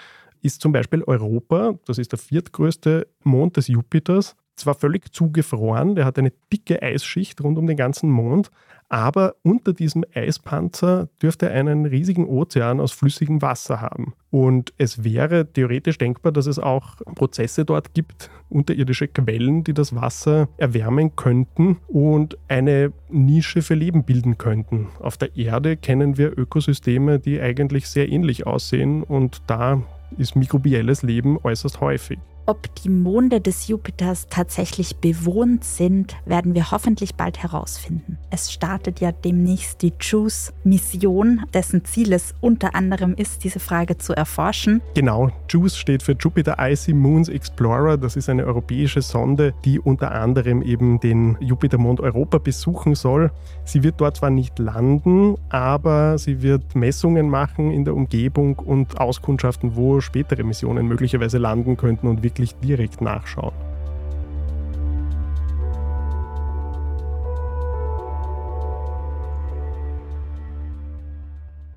ist 0.43 0.61
zum 0.61 0.73
Beispiel 0.73 1.03
Europa, 1.05 1.75
das 1.87 1.99
ist 1.99 2.13
der 2.13 2.19
viertgrößte 2.19 3.07
Mond 3.23 3.57
des 3.57 3.69
Jupiters, 3.69 4.37
zwar 4.57 4.75
völlig 4.75 5.13
zugefroren, 5.13 5.95
der 5.95 6.05
hat 6.05 6.19
eine 6.19 6.33
dicke 6.53 6.83
Eisschicht 6.83 7.41
rund 7.43 7.59
um 7.59 7.67
den 7.67 7.77
ganzen 7.77 8.11
Mond, 8.11 8.51
aber 8.89 9.35
unter 9.43 9.73
diesem 9.73 10.05
Eispanzer 10.15 11.09
dürfte 11.21 11.49
er 11.49 11.59
einen 11.59 11.87
riesigen 11.87 12.27
Ozean 12.29 12.81
aus 12.81 12.93
flüssigem 12.93 13.43
Wasser 13.43 13.81
haben. 13.81 14.13
Und 14.31 14.73
es 14.79 15.03
wäre 15.03 15.53
theoretisch 15.53 15.99
denkbar, 15.99 16.33
dass 16.33 16.47
es 16.47 16.59
auch 16.59 16.97
Prozesse 17.15 17.65
dort 17.65 17.95
gibt, 17.95 18.31
unterirdische 18.51 19.09
Quellen, 19.09 19.65
die 19.65 19.75
das 19.75 19.95
Wasser 19.95 20.49
erwärmen 20.59 21.17
könnten 21.17 21.79
und 21.89 22.37
eine 22.49 22.93
Nische 23.09 23.63
für 23.63 23.75
Leben 23.75 24.05
bilden 24.05 24.39
könnten. 24.39 24.89
Auf 25.01 25.17
der 25.17 25.37
Erde 25.37 25.77
kennen 25.77 26.19
wir 26.19 26.39
Ökosysteme, 26.39 27.19
die 27.19 27.41
eigentlich 27.41 27.89
sehr 27.89 28.09
ähnlich 28.09 28.47
aussehen 28.47 29.03
und 29.03 29.43
da 29.47 29.83
ist 30.19 30.37
mikrobielles 30.37 31.03
Leben 31.03 31.39
äußerst 31.43 31.81
häufig. 31.81 32.19
Ob 32.47 32.75
die 32.75 32.91
Monde 32.91 33.41
des 33.41 33.69
Jupiters 33.69 34.27
tatsächlich 34.29 34.97
bewohnt 34.97 35.65
sind, 35.65 36.15
werden 36.27 36.55
wir 36.55 36.71
hoffentlich 36.73 37.15
bald 37.15 37.43
herausfinden. 37.43 38.19
Es 38.31 38.53
startet 38.53 39.01
ja 39.01 39.13
demnächst 39.13 39.81
die 39.81 39.95
JUICE-Mission, 39.99 41.47
dessen 41.55 41.87
Ziel 41.87 42.13
es 42.13 42.35
unter 42.43 42.75
anderem 42.75 43.15
ist, 43.15 43.45
diese 43.45 43.61
Frage 43.61 43.97
zu 43.97 44.13
erforschen. 44.13 44.83
Genau, 44.93 45.31
JUICE 45.49 45.79
steht 45.79 46.03
für 46.03 46.13
Jupiter 46.13 46.57
Icy 46.59 46.93
Moons 46.93 47.31
Explorer. 47.31 47.97
Das 47.97 48.15
ist 48.15 48.29
eine 48.29 48.45
europäische 48.45 49.01
Sonde, 49.01 49.55
die 49.65 49.81
unter 49.81 50.13
anderem 50.13 50.61
eben 50.61 51.01
den 51.01 51.39
Jupitermond 51.41 52.01
Europa 52.01 52.37
besuchen 52.37 52.95
soll. 52.95 53.31
Sie 53.65 53.83
wird 53.83 54.03
dort 54.03 54.19
zwar 54.19 54.29
nicht 54.29 54.59
landen, 54.59 55.37
aber 55.49 56.19
sie 56.19 56.43
wird 56.43 56.75
Messungen 56.75 57.31
machen 57.31 57.71
in 57.71 57.87
der 57.87 57.95
Umgebung 57.95 58.59
und 58.59 59.01
auskundschaften, 59.01 59.77
wo 59.77 60.03
spätere 60.03 60.45
Missionen 60.45 60.87
möglicherweise 60.87 61.39
landen 61.39 61.79
könnten 61.79 62.07
und 62.07 62.23
wirklich 62.35 62.55
direkt 62.57 63.01
nachschauen. 63.01 63.55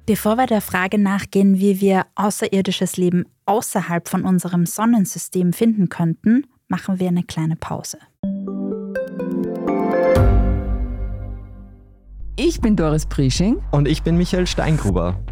Bevor 0.08 0.38
wir 0.38 0.48
der 0.48 0.62
Frage 0.62 0.98
nachgehen, 0.98 1.60
wie 1.60 1.82
wir 1.82 2.06
außerirdisches 2.16 2.96
Leben 2.96 3.26
außerhalb 3.46 4.08
von 4.08 4.24
unserem 4.24 4.66
Sonnensystem 4.66 5.52
finden 5.52 5.90
könnten, 5.90 6.48
machen 6.70 7.00
wir 7.00 7.10
eine 7.10 7.24
kleine 7.24 7.58
Pause. 7.58 7.98
Ich 12.40 12.62
bin 12.62 12.76
Doris 12.76 13.06
Prisching. 13.06 13.58
Und 13.72 13.88
ich 13.88 14.04
bin 14.04 14.16
Michael 14.16 14.48
Steingruber. 14.48 15.20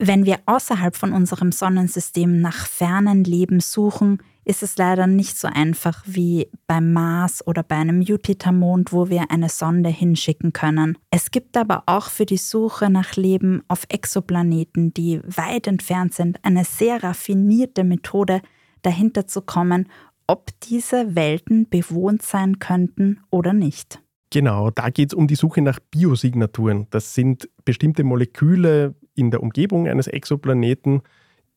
Wenn 0.00 0.24
wir 0.24 0.38
außerhalb 0.46 0.94
von 0.94 1.12
unserem 1.12 1.50
Sonnensystem 1.50 2.40
nach 2.40 2.66
fernen 2.68 3.24
Leben 3.24 3.58
suchen, 3.58 4.22
ist 4.44 4.62
es 4.62 4.78
leider 4.78 5.08
nicht 5.08 5.36
so 5.36 5.48
einfach 5.48 6.04
wie 6.06 6.48
beim 6.68 6.92
Mars 6.92 7.44
oder 7.44 7.64
bei 7.64 7.74
einem 7.74 8.00
Jupitermond, 8.00 8.92
wo 8.92 9.08
wir 9.10 9.32
eine 9.32 9.48
Sonde 9.48 9.88
hinschicken 9.88 10.52
können. 10.52 10.96
Es 11.10 11.32
gibt 11.32 11.56
aber 11.56 11.82
auch 11.86 12.10
für 12.10 12.26
die 12.26 12.36
Suche 12.36 12.90
nach 12.90 13.16
Leben 13.16 13.62
auf 13.66 13.86
Exoplaneten, 13.88 14.94
die 14.94 15.20
weit 15.24 15.66
entfernt 15.66 16.14
sind, 16.14 16.38
eine 16.44 16.64
sehr 16.64 17.02
raffinierte 17.02 17.82
Methode, 17.82 18.40
dahinter 18.82 19.26
zu 19.26 19.42
kommen, 19.42 19.88
ob 20.28 20.48
diese 20.60 21.16
Welten 21.16 21.68
bewohnt 21.68 22.22
sein 22.22 22.60
könnten 22.60 23.20
oder 23.30 23.52
nicht. 23.52 24.00
Genau, 24.30 24.70
da 24.70 24.90
geht 24.90 25.12
es 25.12 25.14
um 25.14 25.26
die 25.26 25.34
Suche 25.34 25.62
nach 25.62 25.80
Biosignaturen. 25.80 26.86
Das 26.90 27.14
sind 27.14 27.48
bestimmte 27.64 28.04
Moleküle 28.04 28.94
in 29.18 29.30
der 29.30 29.42
Umgebung 29.42 29.88
eines 29.88 30.06
Exoplaneten, 30.06 31.02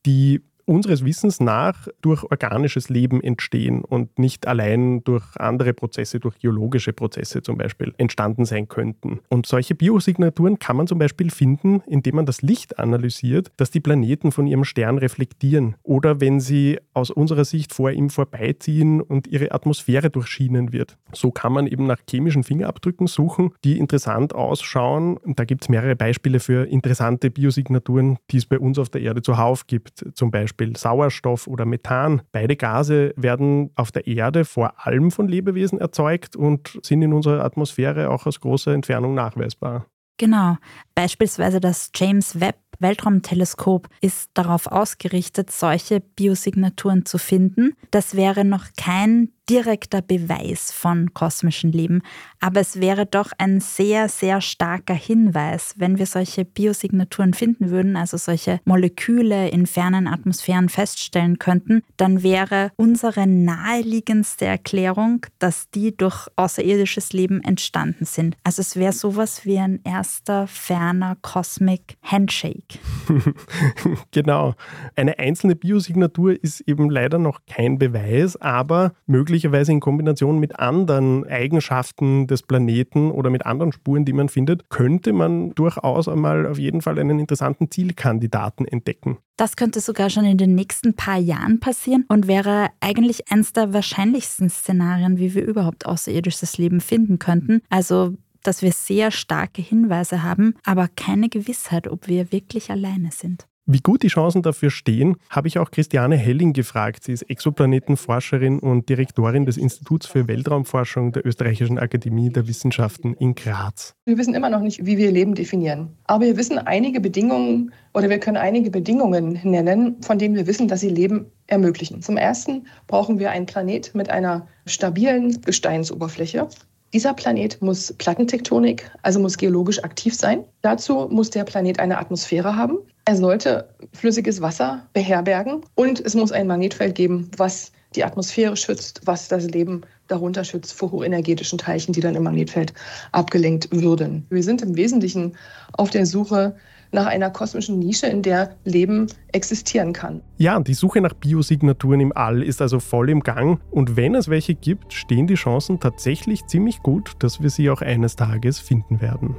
die 0.04 0.42
unseres 0.72 1.04
Wissens 1.04 1.38
nach 1.38 1.86
durch 2.00 2.24
organisches 2.24 2.88
Leben 2.88 3.22
entstehen 3.22 3.84
und 3.84 4.18
nicht 4.18 4.46
allein 4.46 5.04
durch 5.04 5.24
andere 5.36 5.74
Prozesse, 5.74 6.18
durch 6.18 6.38
geologische 6.38 6.94
Prozesse 6.94 7.42
zum 7.42 7.58
Beispiel 7.58 7.92
entstanden 7.98 8.46
sein 8.46 8.68
könnten. 8.68 9.20
Und 9.28 9.44
solche 9.44 9.74
Biosignaturen 9.74 10.58
kann 10.58 10.76
man 10.76 10.86
zum 10.86 10.98
Beispiel 10.98 11.30
finden, 11.30 11.82
indem 11.86 12.16
man 12.16 12.24
das 12.24 12.40
Licht 12.40 12.78
analysiert, 12.78 13.52
das 13.58 13.70
die 13.70 13.80
Planeten 13.80 14.32
von 14.32 14.46
ihrem 14.46 14.64
Stern 14.64 14.96
reflektieren 14.96 15.76
oder 15.82 16.22
wenn 16.22 16.40
sie 16.40 16.78
aus 16.94 17.10
unserer 17.10 17.44
Sicht 17.44 17.74
vor 17.74 17.90
ihm 17.90 18.08
vorbeiziehen 18.08 19.02
und 19.02 19.26
ihre 19.26 19.52
Atmosphäre 19.52 20.08
durchschienen 20.08 20.72
wird. 20.72 20.96
So 21.12 21.30
kann 21.30 21.52
man 21.52 21.66
eben 21.66 21.86
nach 21.86 21.98
chemischen 22.08 22.44
Fingerabdrücken 22.44 23.08
suchen, 23.08 23.50
die 23.62 23.76
interessant 23.76 24.34
ausschauen. 24.34 25.18
Da 25.26 25.44
gibt 25.44 25.64
es 25.64 25.68
mehrere 25.68 25.96
Beispiele 25.96 26.40
für 26.40 26.66
interessante 26.66 27.30
Biosignaturen, 27.30 28.16
die 28.30 28.38
es 28.38 28.46
bei 28.46 28.58
uns 28.58 28.78
auf 28.78 28.88
der 28.88 29.02
Erde 29.02 29.20
zuhauf 29.20 29.66
gibt. 29.66 30.06
Zum 30.14 30.30
Beispiel 30.30 30.61
Beispiel 30.62 30.76
Sauerstoff 30.76 31.46
oder 31.46 31.64
Methan. 31.64 32.22
Beide 32.32 32.56
Gase 32.56 33.12
werden 33.16 33.70
auf 33.74 33.92
der 33.92 34.06
Erde 34.06 34.44
vor 34.44 34.86
allem 34.86 35.10
von 35.10 35.28
Lebewesen 35.28 35.78
erzeugt 35.78 36.36
und 36.36 36.78
sind 36.82 37.02
in 37.02 37.12
unserer 37.12 37.44
Atmosphäre 37.44 38.10
auch 38.10 38.26
aus 38.26 38.40
großer 38.40 38.72
Entfernung 38.72 39.14
nachweisbar. 39.14 39.86
Genau. 40.18 40.56
Beispielsweise 40.94 41.60
das 41.60 41.90
James 41.94 42.40
Webb 42.40 42.56
Weltraumteleskop 42.82 43.88
ist 44.00 44.30
darauf 44.34 44.66
ausgerichtet, 44.66 45.50
solche 45.50 46.00
Biosignaturen 46.00 47.06
zu 47.06 47.18
finden. 47.18 47.74
Das 47.90 48.16
wäre 48.16 48.44
noch 48.44 48.66
kein 48.76 49.28
direkter 49.50 50.02
Beweis 50.02 50.72
von 50.72 51.12
kosmischem 51.14 51.72
Leben, 51.72 52.02
aber 52.40 52.60
es 52.60 52.80
wäre 52.80 53.06
doch 53.06 53.32
ein 53.38 53.60
sehr, 53.60 54.08
sehr 54.08 54.40
starker 54.40 54.94
Hinweis, 54.94 55.74
wenn 55.76 55.98
wir 55.98 56.06
solche 56.06 56.44
Biosignaturen 56.44 57.34
finden 57.34 57.70
würden, 57.70 57.96
also 57.96 58.16
solche 58.16 58.60
Moleküle 58.64 59.48
in 59.48 59.66
fernen 59.66 60.06
Atmosphären 60.06 60.68
feststellen 60.68 61.38
könnten, 61.38 61.82
dann 61.96 62.22
wäre 62.22 62.70
unsere 62.76 63.26
naheliegendste 63.26 64.44
Erklärung, 64.44 65.26
dass 65.40 65.68
die 65.70 65.94
durch 65.94 66.28
außerirdisches 66.36 67.12
Leben 67.12 67.42
entstanden 67.42 68.04
sind. 68.04 68.36
Also 68.44 68.62
es 68.62 68.76
wäre 68.76 68.92
sowas 68.92 69.44
wie 69.44 69.58
ein 69.58 69.80
erster 69.84 70.46
ferner 70.46 70.81
Cosmic 71.22 71.96
Handshake. 72.02 72.78
genau. 74.10 74.54
Eine 74.96 75.18
einzelne 75.18 75.54
Biosignatur 75.54 76.42
ist 76.42 76.60
eben 76.62 76.90
leider 76.90 77.18
noch 77.18 77.40
kein 77.46 77.78
Beweis, 77.78 78.36
aber 78.36 78.92
möglicherweise 79.06 79.72
in 79.72 79.80
Kombination 79.80 80.38
mit 80.38 80.58
anderen 80.58 81.26
Eigenschaften 81.26 82.26
des 82.26 82.42
Planeten 82.42 83.10
oder 83.10 83.30
mit 83.30 83.46
anderen 83.46 83.72
Spuren, 83.72 84.04
die 84.04 84.12
man 84.12 84.28
findet, 84.28 84.70
könnte 84.70 85.12
man 85.12 85.54
durchaus 85.54 86.08
einmal 86.08 86.46
auf 86.46 86.58
jeden 86.58 86.82
Fall 86.82 86.98
einen 86.98 87.18
interessanten 87.18 87.70
Zielkandidaten 87.70 88.66
entdecken. 88.66 89.18
Das 89.36 89.56
könnte 89.56 89.80
sogar 89.80 90.10
schon 90.10 90.24
in 90.24 90.38
den 90.38 90.54
nächsten 90.54 90.94
paar 90.94 91.18
Jahren 91.18 91.58
passieren 91.58 92.04
und 92.08 92.26
wäre 92.26 92.68
eigentlich 92.80 93.30
eines 93.30 93.52
der 93.52 93.72
wahrscheinlichsten 93.72 94.50
Szenarien, 94.50 95.18
wie 95.18 95.34
wir 95.34 95.44
überhaupt 95.44 95.86
außerirdisches 95.86 96.58
Leben 96.58 96.80
finden 96.80 97.18
könnten. 97.18 97.62
Also 97.70 98.16
dass 98.42 98.62
wir 98.62 98.72
sehr 98.72 99.10
starke 99.10 99.62
Hinweise 99.62 100.22
haben, 100.22 100.54
aber 100.64 100.88
keine 100.88 101.28
Gewissheit, 101.28 101.88
ob 101.88 102.08
wir 102.08 102.32
wirklich 102.32 102.70
alleine 102.70 103.10
sind. 103.12 103.46
Wie 103.64 103.78
gut 103.78 104.02
die 104.02 104.08
Chancen 104.08 104.42
dafür 104.42 104.70
stehen, 104.70 105.16
habe 105.30 105.46
ich 105.46 105.60
auch 105.60 105.70
Christiane 105.70 106.16
Helling 106.16 106.52
gefragt. 106.52 107.04
Sie 107.04 107.12
ist 107.12 107.22
Exoplanetenforscherin 107.22 108.58
und 108.58 108.88
Direktorin 108.88 109.46
des 109.46 109.56
Instituts 109.56 110.06
für 110.06 110.26
Weltraumforschung 110.26 111.12
der 111.12 111.24
Österreichischen 111.24 111.78
Akademie 111.78 112.28
der 112.28 112.48
Wissenschaften 112.48 113.14
in 113.14 113.36
Graz. 113.36 113.94
Wir 114.04 114.18
wissen 114.18 114.34
immer 114.34 114.50
noch 114.50 114.62
nicht, 114.62 114.84
wie 114.84 114.98
wir 114.98 115.12
Leben 115.12 115.36
definieren. 115.36 115.96
Aber 116.04 116.24
wir 116.24 116.36
wissen 116.36 116.58
einige 116.58 116.98
Bedingungen 117.00 117.72
oder 117.94 118.10
wir 118.10 118.18
können 118.18 118.36
einige 118.36 118.68
Bedingungen 118.68 119.38
nennen, 119.44 120.02
von 120.02 120.18
denen 120.18 120.34
wir 120.34 120.48
wissen, 120.48 120.66
dass 120.66 120.80
sie 120.80 120.88
Leben 120.88 121.26
ermöglichen. 121.46 122.02
Zum 122.02 122.16
Ersten 122.16 122.66
brauchen 122.88 123.20
wir 123.20 123.30
einen 123.30 123.46
Planet 123.46 123.94
mit 123.94 124.10
einer 124.10 124.48
stabilen 124.66 125.40
Gesteinsoberfläche. 125.40 126.48
Dieser 126.92 127.14
Planet 127.14 127.60
muss 127.62 127.94
Plattentektonik, 127.94 128.90
also 129.02 129.18
muss 129.18 129.38
geologisch 129.38 129.82
aktiv 129.82 130.14
sein. 130.14 130.44
Dazu 130.60 131.08
muss 131.10 131.30
der 131.30 131.44
Planet 131.44 131.80
eine 131.80 131.98
Atmosphäre 131.98 132.54
haben. 132.54 132.78
Er 133.06 133.16
sollte 133.16 133.68
flüssiges 133.94 134.42
Wasser 134.42 134.86
beherbergen 134.92 135.62
und 135.74 136.00
es 136.00 136.14
muss 136.14 136.32
ein 136.32 136.46
Magnetfeld 136.46 136.94
geben, 136.94 137.30
was 137.36 137.72
die 137.94 138.04
Atmosphäre 138.04 138.56
schützt, 138.56 139.00
was 139.04 139.28
das 139.28 139.44
Leben 139.48 139.82
darunter 140.08 140.44
schützt 140.44 140.74
vor 140.74 140.92
hochenergetischen 140.92 141.58
Teilchen, 141.58 141.92
die 141.92 142.00
dann 142.00 142.14
im 142.14 142.24
Magnetfeld 142.24 142.74
abgelenkt 143.12 143.68
würden. 143.70 144.26
Wir 144.28 144.42
sind 144.42 144.62
im 144.62 144.76
Wesentlichen 144.76 145.36
auf 145.72 145.90
der 145.90 146.04
Suche 146.06 146.54
nach 146.92 147.06
einer 147.06 147.30
kosmischen 147.30 147.78
Nische, 147.78 148.06
in 148.06 148.22
der 148.22 148.56
Leben 148.64 149.06
existieren 149.32 149.92
kann. 149.92 150.20
Ja, 150.36 150.60
die 150.60 150.74
Suche 150.74 151.00
nach 151.00 151.14
Biosignaturen 151.14 152.00
im 152.00 152.12
All 152.14 152.42
ist 152.42 152.62
also 152.62 152.80
voll 152.80 153.10
im 153.10 153.20
Gang 153.20 153.60
und 153.70 153.96
wenn 153.96 154.14
es 154.14 154.28
welche 154.28 154.54
gibt, 154.54 154.92
stehen 154.92 155.26
die 155.26 155.34
Chancen 155.34 155.80
tatsächlich 155.80 156.46
ziemlich 156.46 156.82
gut, 156.82 157.12
dass 157.18 157.42
wir 157.42 157.50
sie 157.50 157.70
auch 157.70 157.80
eines 157.80 158.16
Tages 158.16 158.58
finden 158.58 159.00
werden. 159.00 159.34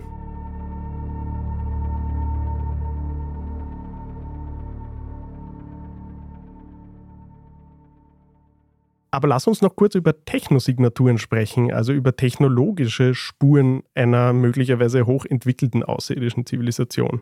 Aber 9.13 9.27
lass 9.27 9.45
uns 9.45 9.61
noch 9.61 9.75
kurz 9.75 9.93
über 9.93 10.25
Technosignaturen 10.25 11.19
sprechen, 11.19 11.71
also 11.71 11.93
über 11.93 12.15
technologische 12.15 13.13
Spuren 13.13 13.83
einer 13.93 14.33
möglicherweise 14.33 15.05
hochentwickelten 15.05 15.83
außerirdischen 15.83 16.47
Zivilisation. 16.47 17.21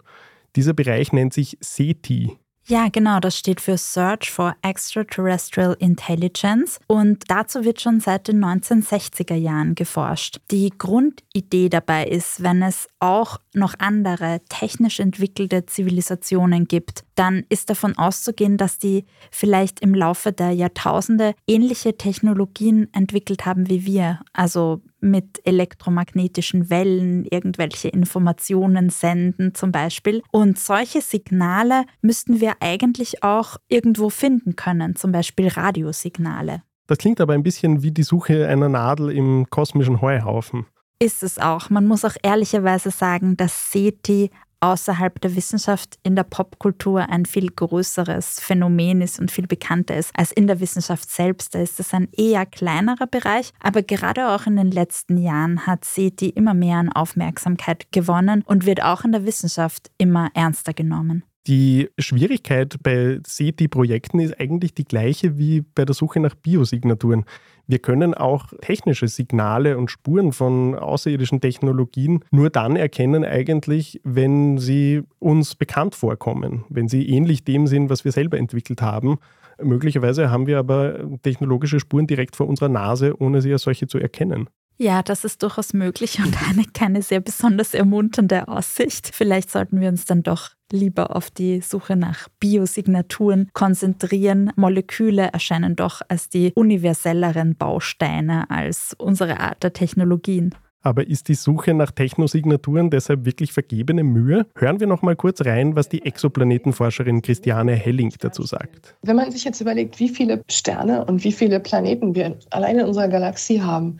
Dieser 0.55 0.73
Bereich 0.73 1.11
nennt 1.11 1.33
sich 1.33 1.57
SETI, 1.59 2.37
ja, 2.67 2.89
genau, 2.89 3.19
das 3.19 3.37
steht 3.37 3.59
für 3.59 3.77
Search 3.77 4.29
for 4.29 4.55
Extraterrestrial 4.61 5.75
Intelligence 5.79 6.79
und 6.87 7.23
dazu 7.27 7.65
wird 7.65 7.81
schon 7.81 7.99
seit 7.99 8.27
den 8.27 8.43
1960er 8.43 9.35
Jahren 9.35 9.75
geforscht. 9.75 10.39
Die 10.51 10.71
Grundidee 10.77 11.69
dabei 11.69 12.07
ist, 12.07 12.43
wenn 12.43 12.61
es 12.61 12.87
auch 12.99 13.39
noch 13.53 13.73
andere 13.79 14.41
technisch 14.47 14.99
entwickelte 14.99 15.65
Zivilisationen 15.65 16.67
gibt, 16.67 17.03
dann 17.15 17.45
ist 17.49 17.69
davon 17.69 17.97
auszugehen, 17.97 18.57
dass 18.57 18.77
die 18.77 19.05
vielleicht 19.31 19.79
im 19.81 19.95
Laufe 19.95 20.31
der 20.31 20.51
Jahrtausende 20.51 21.33
ähnliche 21.47 21.97
Technologien 21.97 22.87
entwickelt 22.93 23.45
haben 23.45 23.69
wie 23.69 23.85
wir, 23.85 24.19
also 24.33 24.81
mit 25.01 25.45
elektromagnetischen 25.45 26.69
Wellen 26.69 27.25
irgendwelche 27.25 27.89
Informationen 27.89 28.89
senden 28.89 29.53
zum 29.53 29.71
Beispiel. 29.71 30.21
Und 30.31 30.57
solche 30.57 31.01
Signale 31.01 31.83
müssten 32.01 32.39
wir 32.39 32.53
eigentlich 32.59 33.23
auch 33.23 33.57
irgendwo 33.67 34.09
finden 34.09 34.55
können, 34.55 34.95
zum 34.95 35.11
Beispiel 35.11 35.47
Radiosignale. 35.47 36.61
Das 36.87 36.97
klingt 36.97 37.21
aber 37.21 37.33
ein 37.33 37.43
bisschen 37.43 37.83
wie 37.83 37.91
die 37.91 38.03
Suche 38.03 38.47
einer 38.47 38.69
Nadel 38.69 39.11
im 39.11 39.49
kosmischen 39.49 40.01
Heuhaufen. 40.01 40.65
Ist 40.99 41.23
es 41.23 41.39
auch. 41.39 41.69
Man 41.69 41.87
muss 41.87 42.05
auch 42.05 42.15
ehrlicherweise 42.21 42.91
sagen, 42.91 43.35
dass 43.35 43.71
SETI 43.71 44.29
außerhalb 44.61 45.19
der 45.19 45.35
Wissenschaft 45.35 45.97
in 46.03 46.15
der 46.15 46.23
Popkultur 46.23 47.09
ein 47.09 47.25
viel 47.25 47.49
größeres 47.49 48.39
Phänomen 48.39 49.01
ist 49.01 49.19
und 49.19 49.31
viel 49.31 49.47
bekannter 49.47 49.97
ist 49.97 50.11
als 50.15 50.31
in 50.31 50.47
der 50.47 50.59
Wissenschaft 50.59 51.09
selbst. 51.09 51.53
Da 51.55 51.59
ist 51.59 51.79
es 51.79 51.93
ein 51.93 52.07
eher 52.13 52.45
kleinerer 52.45 53.07
Bereich, 53.07 53.51
aber 53.59 53.81
gerade 53.81 54.29
auch 54.29 54.45
in 54.45 54.55
den 54.55 54.71
letzten 54.71 55.17
Jahren 55.17 55.65
hat 55.65 55.83
SETI 55.83 56.29
immer 56.29 56.53
mehr 56.53 56.77
an 56.77 56.91
Aufmerksamkeit 56.91 57.91
gewonnen 57.91 58.43
und 58.45 58.65
wird 58.65 58.83
auch 58.83 59.03
in 59.03 59.11
der 59.11 59.25
Wissenschaft 59.25 59.91
immer 59.97 60.29
ernster 60.33 60.73
genommen. 60.73 61.23
Die 61.47 61.89
Schwierigkeit 61.97 62.77
bei 62.83 63.19
SETI-Projekten 63.25 64.19
ist 64.19 64.39
eigentlich 64.39 64.75
die 64.75 64.83
gleiche 64.83 65.39
wie 65.39 65.61
bei 65.61 65.85
der 65.85 65.95
Suche 65.95 66.19
nach 66.19 66.35
Biosignaturen. 66.35 67.25
Wir 67.71 67.79
können 67.79 68.13
auch 68.13 68.47
technische 68.59 69.07
Signale 69.07 69.77
und 69.77 69.89
Spuren 69.89 70.33
von 70.33 70.75
außerirdischen 70.75 71.39
Technologien 71.39 72.19
nur 72.29 72.49
dann 72.49 72.75
erkennen 72.75 73.23
eigentlich, 73.23 74.01
wenn 74.03 74.57
sie 74.57 75.03
uns 75.19 75.55
bekannt 75.55 75.95
vorkommen, 75.95 76.65
wenn 76.67 76.89
sie 76.89 77.07
ähnlich 77.07 77.45
dem 77.45 77.67
sind, 77.67 77.89
was 77.89 78.03
wir 78.03 78.11
selber 78.11 78.37
entwickelt 78.37 78.81
haben. 78.81 79.19
Möglicherweise 79.63 80.29
haben 80.29 80.47
wir 80.47 80.59
aber 80.59 80.99
technologische 81.23 81.79
Spuren 81.79 82.07
direkt 82.07 82.35
vor 82.35 82.49
unserer 82.49 82.67
Nase, 82.67 83.15
ohne 83.21 83.41
sie 83.41 83.53
als 83.53 83.61
solche 83.61 83.87
zu 83.87 83.99
erkennen. 83.99 84.49
Ja, 84.77 85.01
das 85.01 85.23
ist 85.23 85.41
durchaus 85.41 85.71
möglich 85.71 86.19
und 86.19 86.35
eine 86.49 86.65
keine 86.73 87.01
sehr 87.01 87.21
besonders 87.21 87.73
ermunternde 87.73 88.49
Aussicht. 88.49 89.11
Vielleicht 89.13 89.49
sollten 89.49 89.79
wir 89.79 89.87
uns 89.87 90.03
dann 90.03 90.23
doch 90.23 90.49
lieber 90.71 91.15
auf 91.15 91.29
die 91.29 91.61
Suche 91.61 91.95
nach 91.95 92.27
Biosignaturen 92.39 93.49
konzentrieren. 93.53 94.51
Moleküle 94.55 95.29
erscheinen 95.33 95.75
doch 95.75 96.01
als 96.07 96.29
die 96.29 96.51
universelleren 96.55 97.55
Bausteine 97.55 98.49
als 98.49 98.95
unsere 98.97 99.39
Art 99.39 99.63
der 99.63 99.73
Technologien. 99.73 100.55
Aber 100.83 101.07
ist 101.07 101.27
die 101.27 101.35
Suche 101.35 101.73
nach 101.73 101.91
Technosignaturen 101.91 102.89
deshalb 102.89 103.25
wirklich 103.25 103.53
vergebene 103.53 104.03
Mühe? 104.03 104.47
Hören 104.55 104.79
wir 104.79 104.87
noch 104.87 105.03
mal 105.03 105.15
kurz 105.15 105.45
rein, 105.45 105.75
was 105.75 105.89
die 105.89 106.03
Exoplanetenforscherin 106.03 107.21
Christiane 107.21 107.73
Helling 107.73 108.11
dazu 108.19 108.43
sagt. 108.43 108.95
Wenn 109.03 109.15
man 109.15 109.31
sich 109.31 109.43
jetzt 109.43 109.61
überlegt, 109.61 109.99
wie 109.99 110.09
viele 110.09 110.41
Sterne 110.49 111.05
und 111.05 111.23
wie 111.23 111.31
viele 111.31 111.59
Planeten 111.59 112.15
wir 112.15 112.35
allein 112.49 112.79
in 112.79 112.85
unserer 112.85 113.09
Galaxie 113.09 113.61
haben, 113.61 113.99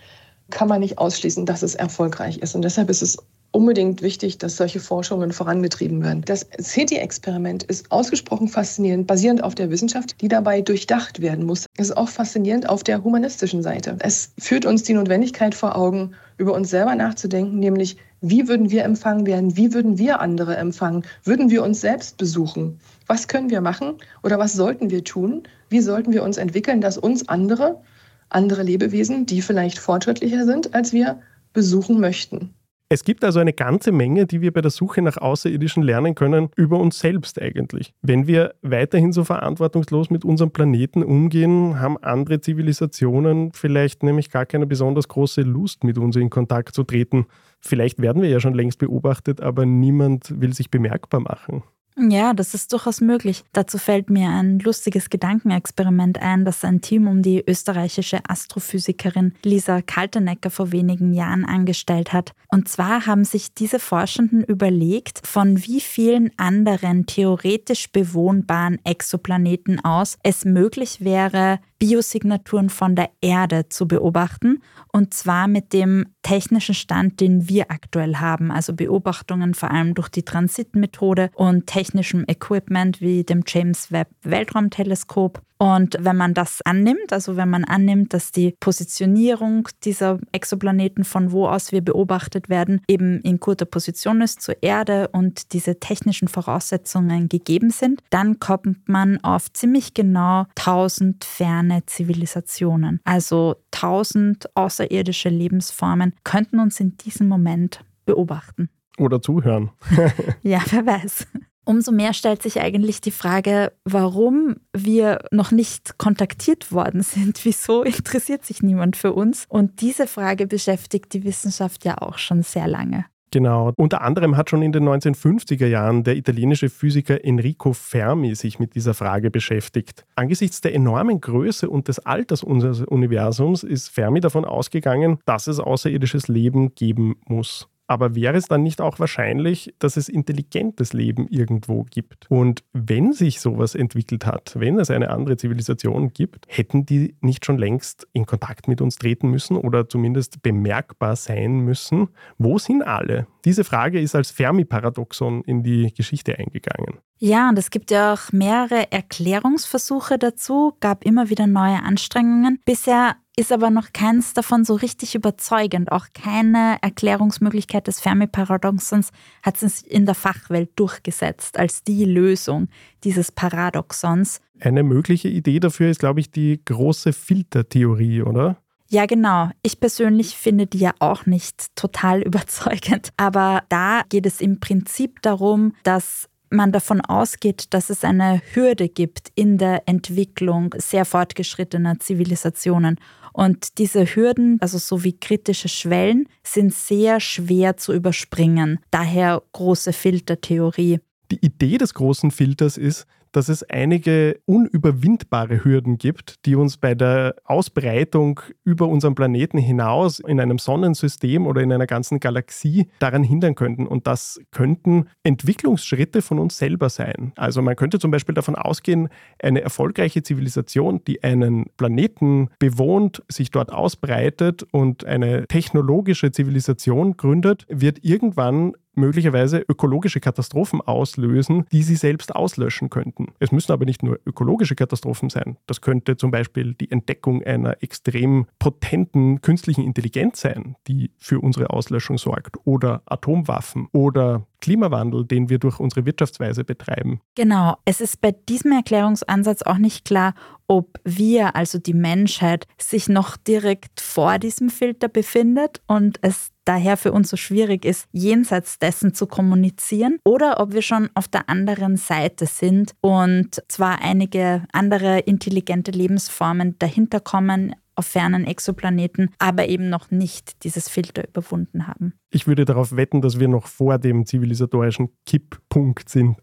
kann 0.50 0.68
man 0.68 0.82
nicht 0.82 0.98
ausschließen, 0.98 1.46
dass 1.46 1.62
es 1.62 1.76
erfolgreich 1.76 2.40
ist. 2.40 2.56
Und 2.56 2.64
deshalb 2.64 2.90
ist 2.90 3.04
es 3.04 3.18
unbedingt 3.52 4.02
wichtig, 4.02 4.38
dass 4.38 4.58
solche 4.58 4.80
Forschungen 4.80 5.32
vorangetrieben 5.32 6.04
werden. 6.04 6.24
Das 6.26 6.48
SETI-Experiment 6.58 7.64
ist 7.64 7.92
ausgesprochen 7.92 8.48
faszinierend, 8.48 9.08
basierend 9.08 9.44
auf 9.44 9.56
der 9.56 9.70
Wissenschaft, 9.70 10.22
die 10.22 10.28
dabei 10.28 10.62
durchdacht 10.62 11.22
werden 11.22 11.46
muss. 11.46 11.66
Es 11.78 11.90
ist 11.90 11.98
auch 11.98 12.10
faszinierend 12.10 12.70
auf 12.70 12.84
der 12.84 13.04
humanistischen 13.04 13.62
Seite. 13.62 13.98
Es 14.00 14.32
führt 14.40 14.66
uns 14.66 14.84
die 14.84 14.94
Notwendigkeit 14.94 15.54
vor 15.54 15.76
Augen, 15.76 16.14
über 16.38 16.54
uns 16.54 16.70
selber 16.70 16.96
nachzudenken, 16.96 17.60
nämlich 17.60 17.98
wie 18.22 18.48
würden 18.48 18.72
wir 18.72 18.84
empfangen 18.84 19.26
werden, 19.26 19.58
wie 19.58 19.74
würden 19.74 19.98
wir 19.98 20.22
andere 20.22 20.56
empfangen, 20.56 21.04
würden 21.24 21.50
wir 21.50 21.64
uns 21.64 21.82
selbst 21.82 22.18
besuchen, 22.18 22.80
was 23.08 23.28
können 23.28 23.50
wir 23.50 23.62
machen 23.62 23.96
oder 24.24 24.40
was 24.40 24.54
sollten 24.54 24.90
wir 24.90 25.04
tun, 25.04 25.44
wie 25.70 25.82
sollten 25.82 26.14
wir 26.14 26.24
uns 26.24 26.38
entwickeln, 26.38 26.82
dass 26.82 26.98
uns 26.98 27.28
andere, 27.28 27.82
andere 28.30 28.64
Lebewesen, 28.64 29.26
die 29.26 29.42
vielleicht 29.42 29.78
fortschrittlicher 29.78 30.46
sind 30.46 30.74
als 30.74 30.94
wir, 30.94 31.20
besuchen 31.54 32.00
möchten. 32.00 32.54
Es 32.94 33.06
gibt 33.06 33.24
also 33.24 33.40
eine 33.40 33.54
ganze 33.54 33.94
Menge, 33.94 34.26
die 34.26 34.42
wir 34.42 34.52
bei 34.52 34.60
der 34.60 34.70
Suche 34.70 35.02
nach 35.02 35.16
Außerirdischen 35.16 35.82
lernen 35.82 36.14
können, 36.14 36.50
über 36.58 36.78
uns 36.78 37.00
selbst 37.00 37.42
eigentlich. 37.42 37.94
Wenn 38.02 38.28
wir 38.28 38.54
weiterhin 38.64 39.14
so 39.14 39.24
verantwortungslos 39.24 40.10
mit 40.10 40.26
unserem 40.26 40.52
Planeten 40.52 41.02
umgehen, 41.02 41.80
haben 41.80 41.98
andere 42.00 42.42
Zivilisationen 42.42 43.54
vielleicht 43.54 44.04
nämlich 44.04 44.30
gar 44.30 44.46
keine 44.46 44.68
besonders 44.68 45.08
große 45.08 45.44
Lust, 45.44 45.86
mit 45.86 45.98
uns 45.98 46.18
in 46.18 46.30
Kontakt 46.30 46.76
zu 46.76 46.84
treten. 46.84 47.28
Vielleicht 47.62 48.02
werden 48.02 48.22
wir 48.22 48.28
ja 48.28 48.42
schon 48.42 48.56
längst 48.56 48.78
beobachtet, 48.78 49.40
aber 49.40 49.66
niemand 49.66 50.42
will 50.42 50.54
sich 50.54 50.70
bemerkbar 50.70 51.22
machen. 51.22 51.64
Ja, 51.98 52.34
das 52.34 52.54
ist 52.54 52.72
durchaus 52.72 53.02
möglich. 53.02 53.44
Dazu 53.52 53.78
fällt 53.78 54.10
mir 54.10 54.30
ein 54.30 54.60
lustiges 54.60 55.10
Gedankenexperiment 55.10 56.20
ein, 56.22 56.46
das 56.46 56.64
ein 56.64 56.82
Team 56.82 57.08
um 57.08 57.22
die 57.22 57.44
österreichische 57.46 58.20
Astrophysikerin 58.28 59.34
Lisa 59.44 59.82
Kaltenecker 59.82 60.50
vor 60.50 60.72
wenigen 60.72 61.14
Jahren 61.14 61.44
angestellt 61.44 62.14
hat. 62.14 62.34
Und 62.48 62.70
zwar 62.70 63.06
haben 63.08 63.26
sich 63.26 63.54
diese 63.54 63.80
Forschenden 63.80 64.44
überlegt, 64.44 65.22
von 65.28 65.64
wie 65.66 65.82
vielen 65.82 66.32
anderen 66.38 67.06
theoretisch 67.06 67.92
bewohnbaren 67.92 68.80
Exoplaneten 68.86 69.84
aus 69.84 70.18
es 70.24 70.46
möglich 70.46 71.02
wäre, 71.02 71.60
Biosignaturen 71.82 72.70
von 72.70 72.96
der 72.96 73.10
Erde 73.22 73.68
zu 73.68 73.88
beobachten. 73.88 74.62
Und 74.94 75.16
zwar 75.16 75.48
mit 75.48 75.74
dem 75.74 76.06
technischen 76.22 76.76
Stand, 76.76 77.20
den 77.20 77.50
wir 77.50 77.72
aktuell 77.72 78.18
haben. 78.18 78.52
Also 78.52 78.74
Beobachtungen 78.74 79.56
vor 79.56 79.72
allem 79.72 79.96
durch 79.96 80.10
die 80.10 80.22
Transitmethode 80.22 81.32
und 81.34 81.66
technischem 81.66 82.24
Equipment 82.28 83.02
wie 83.02 83.24
dem 83.24 83.42
James 83.48 83.92
Webb 83.92 84.10
Weltraumteleskop. 84.22 85.42
Und 85.62 85.96
wenn 86.00 86.18
man 86.18 86.34
das 86.34 86.64
annimmt, 86.64 87.14
also 87.14 87.38
wenn 87.38 87.48
man 87.48 87.64
annimmt, 87.64 88.16
dass 88.16 88.32
die 88.32 88.56
Positionierung 88.60 89.68
dieser 89.84 90.18
Exoplaneten, 90.32 91.04
von 91.04 91.32
wo 91.32 91.48
aus 91.48 91.72
wir 91.72 91.82
beobachtet 91.82 92.50
werden, 92.50 92.82
eben 92.88 93.22
in 93.22 93.40
guter 93.40 93.66
Position 93.66 94.22
ist 94.22 94.42
zur 94.42 94.56
Erde 94.64 95.10
und 95.10 95.54
diese 95.54 95.80
technischen 95.80 96.28
Voraussetzungen 96.28 97.30
gegeben 97.30 97.70
sind, 97.70 98.02
dann 98.10 98.40
kommt 98.40 98.90
man 98.90 99.24
auf 99.24 99.54
ziemlich 99.54 99.94
genau 99.94 100.48
1000 100.58 101.24
ferne 101.24 101.86
Zivilisationen. 101.86 103.00
Also 103.04 103.58
1000 103.72 104.56
außerirdische 104.56 105.30
Lebensformen 105.30 106.16
könnten 106.24 106.60
uns 106.60 106.80
in 106.80 106.98
diesem 106.98 107.28
Moment 107.28 107.86
beobachten. 108.08 108.72
Oder 108.98 109.22
zuhören. 109.22 109.70
ja, 110.42 110.64
wer 110.72 110.88
weiß. 110.88 111.28
Umso 111.72 111.94
mehr 111.94 112.12
stellt 112.12 112.42
sich 112.42 112.60
eigentlich 112.60 113.00
die 113.00 113.12
Frage, 113.12 113.72
warum 113.86 114.58
wir 114.76 115.20
noch 115.32 115.52
nicht 115.52 115.98
kontaktiert 115.98 116.74
worden 116.74 117.02
sind. 117.02 117.40
Wieso 117.46 117.84
interessiert 117.84 118.44
sich 118.44 118.62
niemand 118.62 118.98
für 118.98 119.14
uns? 119.14 119.46
Und 119.48 119.80
diese 119.80 120.06
Frage 120.06 120.48
beschäftigt 120.48 121.14
die 121.14 121.24
Wissenschaft 121.24 121.86
ja 121.86 121.98
auch 122.00 122.18
schon 122.18 122.44
sehr 122.44 122.68
lange. 122.68 123.06
Genau. 123.34 123.72
Unter 123.78 124.02
anderem 124.02 124.36
hat 124.36 124.50
schon 124.50 124.62
in 124.62 124.74
den 124.74 124.84
1950er 124.84 125.66
Jahren 125.66 126.04
der 126.04 126.18
italienische 126.18 126.70
Physiker 126.70 127.24
Enrico 127.24 127.72
Fermi 127.72 128.36
sich 128.36 128.60
mit 128.60 128.76
dieser 128.76 128.94
Frage 128.94 129.32
beschäftigt. 129.32 130.06
Angesichts 130.16 130.60
der 130.60 130.76
enormen 130.76 131.22
Größe 131.22 131.70
und 131.70 131.88
des 131.88 132.00
Alters 132.00 132.44
unseres 132.44 132.82
Universums 132.82 133.64
ist 133.64 133.88
Fermi 133.88 134.20
davon 134.20 134.44
ausgegangen, 134.44 135.20
dass 135.26 135.48
es 135.48 135.62
außerirdisches 135.62 136.28
Leben 136.28 136.76
geben 136.76 137.16
muss. 137.26 137.70
Aber 137.92 138.16
wäre 138.16 138.38
es 138.38 138.46
dann 138.46 138.64
nicht 138.64 138.80
auch 138.80 139.00
wahrscheinlich, 139.00 139.74
dass 139.80 139.98
es 139.98 140.08
intelligentes 140.08 140.94
Leben 140.94 141.28
irgendwo 141.28 141.84
gibt? 141.84 142.32
Und 142.32 142.64
wenn 142.72 143.12
sich 143.12 143.42
sowas 143.42 143.76
entwickelt 143.76 144.26
hat, 144.26 144.54
wenn 144.58 144.80
es 144.80 144.90
eine 144.90 145.10
andere 145.10 145.36
Zivilisation 145.36 146.14
gibt, 146.14 146.46
hätten 146.48 146.86
die 146.86 147.18
nicht 147.20 147.46
schon 147.46 147.58
längst 147.58 148.08
in 148.14 148.26
Kontakt 148.26 148.70
mit 148.70 148.80
uns 148.80 148.96
treten 148.96 149.30
müssen 149.30 149.58
oder 149.58 149.90
zumindest 149.90 150.42
bemerkbar 150.42 151.18
sein 151.18 151.60
müssen? 151.66 152.08
Wo 152.38 152.58
sind 152.58 152.82
alle? 152.82 153.28
Diese 153.44 153.66
Frage 153.66 154.00
ist 154.00 154.16
als 154.16 154.32
Fermi-Paradoxon 154.32 155.44
in 155.44 155.62
die 155.62 155.94
Geschichte 155.94 156.40
eingegangen. 156.40 157.00
Ja, 157.18 157.50
und 157.50 157.60
es 157.60 157.72
gibt 157.72 157.92
ja 157.92 158.14
auch 158.14 158.32
mehrere 158.32 158.90
Erklärungsversuche 158.94 160.18
dazu, 160.18 160.78
gab 160.80 161.04
immer 161.04 161.30
wieder 161.30 161.46
neue 161.46 161.84
Anstrengungen. 161.84 162.60
Bisher 162.64 163.18
ist 163.38 163.52
aber 163.52 163.70
noch 163.70 163.94
keins 163.94 164.34
davon 164.34 164.66
so 164.66 164.76
richtig 164.76 165.16
überzeugend. 165.16 165.92
Auch 165.92 166.08
keine 166.14 166.78
Erklärungsmöglichkeit 166.82 167.88
des 167.88 168.00
Fermi-Paradoxons 168.00 169.12
hat 169.42 169.58
sich 169.58 169.90
in 169.90 170.06
der 170.06 170.16
Fachwelt 170.16 170.72
durchgesetzt 170.76 171.58
als 171.58 171.84
die 171.84 172.06
Lösung 172.06 172.68
dieses 173.04 173.32
Paradoxons. 173.32 174.42
Eine 174.60 174.84
mögliche 174.84 175.30
Idee 175.30 175.60
dafür 175.60 175.90
ist, 175.90 176.00
glaube 176.00 176.20
ich, 176.20 176.30
die 176.30 176.62
große 176.64 177.14
Filtertheorie, 177.14 178.22
oder? 178.22 178.58
Ja, 178.90 179.06
genau. 179.06 179.50
Ich 179.64 179.80
persönlich 179.80 180.36
finde 180.36 180.68
die 180.68 180.80
ja 180.80 180.92
auch 181.00 181.26
nicht 181.26 181.74
total 181.76 182.22
überzeugend. 182.24 183.12
Aber 183.16 183.64
da 183.70 184.02
geht 184.10 184.26
es 184.26 184.42
im 184.42 184.60
Prinzip 184.60 185.22
darum, 185.22 185.74
dass 185.84 186.28
man 186.52 186.72
davon 186.72 187.02
ausgeht, 187.02 187.68
dass 187.74 187.90
es 187.90 188.04
eine 188.04 188.42
Hürde 188.54 188.90
gibt 188.90 189.32
in 189.36 189.58
der 189.58 189.84
Entwicklung 189.88 190.76
sehr 190.78 191.06
fortgeschrittener 191.06 192.00
Zivilisationen 192.00 193.00
und 193.34 193.78
diese 193.78 194.06
Hürden, 194.06 194.58
also 194.62 194.78
so 194.78 195.04
wie 195.04 195.18
kritische 195.18 195.70
Schwellen, 195.70 196.28
sind 196.44 196.74
sehr 196.74 197.20
schwer 197.20 197.78
zu 197.78 197.94
überspringen. 197.94 198.80
Daher 198.92 199.42
große 199.54 199.94
Filtertheorie. 199.94 201.00
Die 201.32 201.46
Idee 201.46 201.78
des 201.78 201.94
großen 201.94 202.32
Filters 202.32 202.78
ist, 202.78 203.06
dass 203.32 203.50
es 203.50 203.64
einige 203.64 204.40
unüberwindbare 204.46 205.64
Hürden 205.64 205.98
gibt, 205.98 206.46
die 206.46 206.56
uns 206.56 206.78
bei 206.78 206.96
der 206.96 207.36
Ausbreitung 207.46 208.42
über 208.64 208.88
unseren 208.88 209.16
Planeten 209.16 209.58
hinaus 209.58 210.20
in 210.20 210.40
einem 210.40 210.58
Sonnensystem 210.58 211.48
oder 211.48 211.62
in 211.62 211.72
einer 211.72 211.88
ganzen 211.88 212.20
Galaxie 212.20 212.88
daran 213.00 213.24
hindern 213.24 213.56
könnten. 213.56 213.88
Und 213.88 214.08
das 214.08 214.40
könnten 214.52 215.08
Entwicklungsschritte 215.24 216.22
von 216.22 216.40
uns 216.40 216.58
selber 216.58 216.90
sein. 216.90 217.34
Also 217.36 217.62
man 217.62 217.76
könnte 217.76 218.00
zum 218.00 218.12
Beispiel 218.12 218.36
davon 218.36 218.56
ausgehen, 218.56 219.10
eine 219.42 219.62
erfolgreiche 219.62 220.24
Zivilisation, 220.24 221.04
die 221.06 221.24
einen 221.24 221.66
Planeten 221.78 222.50
bewohnt, 222.60 223.24
sich 223.30 223.52
dort 223.52 223.72
ausbreitet 223.72 224.64
und 224.72 225.06
eine 225.06 225.48
technologische 225.48 226.32
Zivilisation 226.32 227.18
gründet, 227.18 227.66
wird 227.70 228.04
irgendwann 228.04 228.74
möglicherweise 228.94 229.64
ökologische 229.68 230.20
Katastrophen 230.20 230.82
auslösen, 230.82 231.66
die 231.72 231.84
sie 231.84 231.96
selbst 231.96 232.36
auslöschen 232.36 232.90
könnten. 232.90 233.34
Es 233.40 233.52
müssen 233.52 233.72
aber 233.72 233.86
nicht 233.86 234.04
nur 234.04 234.20
ökologische 234.26 234.76
Katastrophen 234.76 235.30
sein. 235.30 235.58
Das 235.68 235.82
könnte 235.82 236.18
zum 236.18 236.32
Beispiel 236.32 236.74
die 236.74 236.92
Entdeckung 236.92 237.44
einer 237.44 237.82
extrem 237.82 238.48
potenten 238.60 239.42
künstlichen 239.42 239.84
Intelligenz 239.84 240.42
sein, 240.42 240.76
die 240.88 241.12
für 241.18 241.40
unsere 241.40 241.70
Auslöschung 241.70 242.18
sorgt, 242.18 242.58
oder 242.66 243.02
Atomwaffen 243.06 243.88
oder 243.92 244.46
Klimawandel, 244.62 245.26
den 245.26 245.50
wir 245.50 245.60
durch 245.60 245.80
unsere 245.80 246.06
Wirtschaftsweise 246.06 246.64
betreiben. 246.64 247.20
Genau, 247.36 247.78
es 247.86 248.00
ist 248.00 248.22
bei 248.22 248.32
diesem 248.32 248.72
Erklärungsansatz 248.72 249.64
auch 249.64 249.78
nicht 249.78 250.06
klar, 250.06 250.34
ob 250.68 251.00
wir, 251.04 251.56
also 251.56 251.80
die 251.80 251.94
Menschheit, 251.94 252.68
sich 252.78 253.10
noch 253.10 253.36
direkt 253.36 254.00
vor 254.00 254.40
diesem 254.40 254.70
Filter 254.70 255.10
befindet 255.10 255.82
und 255.88 256.20
es 256.22 256.51
daher 256.66 256.98
für 256.98 257.12
uns 257.12 257.30
so 257.30 257.38
schwierig 257.38 257.86
ist, 257.86 258.08
jenseits 258.12 258.80
dessen 258.80 259.14
zu 259.14 259.28
kommunizieren 259.28 260.20
oder 260.26 260.60
ob 260.60 260.74
wir 260.74 260.82
schon 260.82 261.10
auf 261.14 261.28
der 261.28 261.50
anderen 261.50 261.98
Seite 261.98 262.46
sind 262.46 262.94
und 263.02 263.62
zwar 263.68 264.02
einige 264.02 264.64
andere 264.72 265.20
intelligente 265.20 265.92
Lebensformen 265.92 266.76
dahinter 266.80 267.20
kommen, 267.20 267.76
auf 267.96 268.08
fernen 268.08 268.46
Exoplaneten, 268.46 269.30
aber 269.38 269.68
eben 269.68 269.90
noch 269.90 270.12
nicht 270.12 270.64
dieses 270.64 270.90
Filter 270.90 271.28
überwunden 271.28 271.88
haben. 271.88 272.14
Ich 272.32 272.48
würde 272.48 272.66
darauf 272.66 272.96
wetten, 272.96 273.22
dass 273.22 273.40
wir 273.40 273.48
noch 273.48 273.68
vor 273.68 273.98
dem 273.98 274.26
zivilisatorischen 274.26 275.10
Kipppunkt 275.26 276.10
sind. 276.10 276.38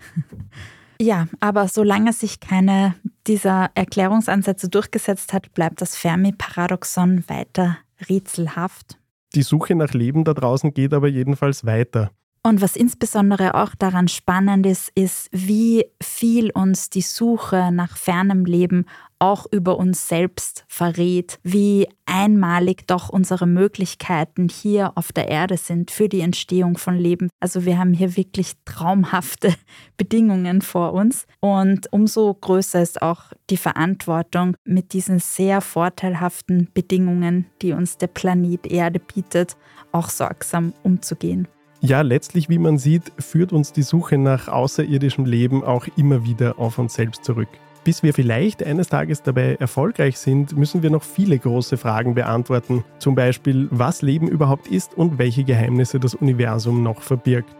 ja, 1.00 1.28
aber 1.40 1.68
solange 1.68 2.12
sich 2.12 2.40
keine 2.40 2.94
dieser 3.26 3.70
Erklärungsansätze 3.74 4.68
durchgesetzt 4.68 5.32
hat, 5.32 5.54
bleibt 5.54 5.80
das 5.80 5.96
Fermi-Paradoxon 5.96 7.24
weiter 7.28 7.78
rätselhaft. 8.08 8.98
Die 9.36 9.42
Suche 9.42 9.74
nach 9.74 9.92
Leben 9.92 10.24
da 10.24 10.32
draußen 10.32 10.72
geht 10.72 10.94
aber 10.94 11.08
jedenfalls 11.08 11.66
weiter. 11.66 12.10
Und 12.46 12.60
was 12.60 12.76
insbesondere 12.76 13.56
auch 13.56 13.74
daran 13.74 14.06
spannend 14.06 14.66
ist, 14.66 14.92
ist, 14.94 15.28
wie 15.32 15.84
viel 16.00 16.52
uns 16.52 16.90
die 16.90 17.00
Suche 17.00 17.72
nach 17.72 17.96
fernem 17.96 18.44
Leben 18.44 18.86
auch 19.18 19.46
über 19.50 19.76
uns 19.78 20.06
selbst 20.06 20.64
verrät, 20.68 21.40
wie 21.42 21.88
einmalig 22.04 22.86
doch 22.86 23.08
unsere 23.08 23.48
Möglichkeiten 23.48 24.48
hier 24.48 24.92
auf 24.94 25.10
der 25.10 25.26
Erde 25.26 25.56
sind 25.56 25.90
für 25.90 26.08
die 26.08 26.20
Entstehung 26.20 26.78
von 26.78 26.94
Leben. 26.94 27.30
Also 27.40 27.64
wir 27.64 27.78
haben 27.78 27.92
hier 27.92 28.16
wirklich 28.16 28.52
traumhafte 28.64 29.52
Bedingungen 29.96 30.62
vor 30.62 30.92
uns 30.92 31.26
und 31.40 31.92
umso 31.92 32.32
größer 32.32 32.80
ist 32.80 33.02
auch 33.02 33.32
die 33.50 33.56
Verantwortung, 33.56 34.54
mit 34.64 34.92
diesen 34.92 35.18
sehr 35.18 35.60
vorteilhaften 35.60 36.68
Bedingungen, 36.72 37.46
die 37.60 37.72
uns 37.72 37.98
der 37.98 38.06
Planet 38.06 38.68
Erde 38.68 39.00
bietet, 39.00 39.56
auch 39.90 40.10
sorgsam 40.10 40.74
umzugehen. 40.84 41.48
Ja, 41.80 42.00
letztlich, 42.00 42.48
wie 42.48 42.58
man 42.58 42.78
sieht, 42.78 43.12
führt 43.18 43.52
uns 43.52 43.72
die 43.72 43.82
Suche 43.82 44.18
nach 44.18 44.48
außerirdischem 44.48 45.24
Leben 45.24 45.62
auch 45.62 45.86
immer 45.96 46.24
wieder 46.24 46.58
auf 46.58 46.78
uns 46.78 46.94
selbst 46.94 47.24
zurück. 47.24 47.48
Bis 47.84 48.02
wir 48.02 48.14
vielleicht 48.14 48.64
eines 48.64 48.88
Tages 48.88 49.22
dabei 49.22 49.54
erfolgreich 49.60 50.18
sind, 50.18 50.56
müssen 50.56 50.82
wir 50.82 50.90
noch 50.90 51.04
viele 51.04 51.38
große 51.38 51.76
Fragen 51.76 52.14
beantworten. 52.14 52.84
Zum 52.98 53.14
Beispiel, 53.14 53.68
was 53.70 54.02
Leben 54.02 54.26
überhaupt 54.26 54.66
ist 54.66 54.94
und 54.94 55.18
welche 55.18 55.44
Geheimnisse 55.44 56.00
das 56.00 56.14
Universum 56.14 56.82
noch 56.82 57.00
verbirgt. 57.00 57.54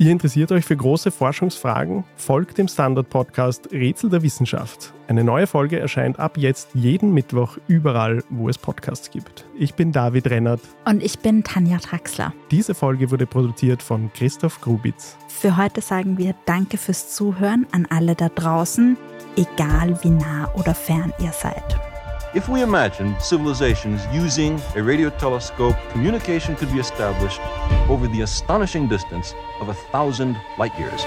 Ihr 0.00 0.12
interessiert 0.12 0.50
euch 0.50 0.64
für 0.64 0.78
große 0.78 1.10
Forschungsfragen? 1.10 2.04
Folgt 2.16 2.56
dem 2.56 2.68
Standard-Podcast 2.68 3.70
Rätsel 3.70 4.08
der 4.08 4.22
Wissenschaft. 4.22 4.94
Eine 5.08 5.24
neue 5.24 5.46
Folge 5.46 5.78
erscheint 5.78 6.18
ab 6.18 6.38
jetzt 6.38 6.70
jeden 6.72 7.12
Mittwoch 7.12 7.58
überall, 7.68 8.24
wo 8.30 8.48
es 8.48 8.56
Podcasts 8.56 9.10
gibt. 9.10 9.44
Ich 9.54 9.74
bin 9.74 9.92
David 9.92 10.30
Rennert. 10.30 10.62
Und 10.86 11.02
ich 11.02 11.18
bin 11.18 11.44
Tanja 11.44 11.76
Traxler. 11.76 12.32
Diese 12.50 12.74
Folge 12.74 13.10
wurde 13.10 13.26
produziert 13.26 13.82
von 13.82 14.10
Christoph 14.14 14.62
Grubitz. 14.62 15.18
Für 15.28 15.58
heute 15.58 15.82
sagen 15.82 16.16
wir 16.16 16.34
Danke 16.46 16.78
fürs 16.78 17.14
Zuhören 17.14 17.66
an 17.70 17.86
alle 17.90 18.14
da 18.14 18.30
draußen, 18.30 18.96
egal 19.36 20.02
wie 20.02 20.08
nah 20.08 20.50
oder 20.54 20.74
fern 20.74 21.12
ihr 21.18 21.32
seid. 21.32 21.89
If 22.32 22.48
we 22.48 22.62
imagine 22.62 23.16
civilizations 23.18 24.06
using 24.12 24.60
a 24.76 24.82
radio 24.84 25.10
telescope, 25.10 25.74
communication 25.90 26.54
could 26.54 26.70
be 26.72 26.78
established 26.78 27.40
over 27.88 28.06
the 28.06 28.20
astonishing 28.20 28.86
distance 28.86 29.34
of 29.60 29.68
a 29.68 29.74
thousand 29.90 30.36
light 30.56 30.70
years. 30.78 31.04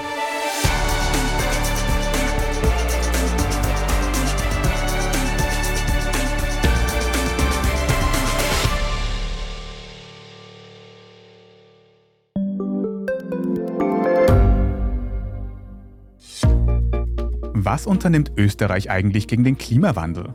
Was 17.64 17.86
unternimmt 17.86 18.32
Österreich 18.36 18.90
eigentlich 18.90 19.26
gegen 19.26 19.42
den 19.42 19.56
Klimawandel? 19.56 20.34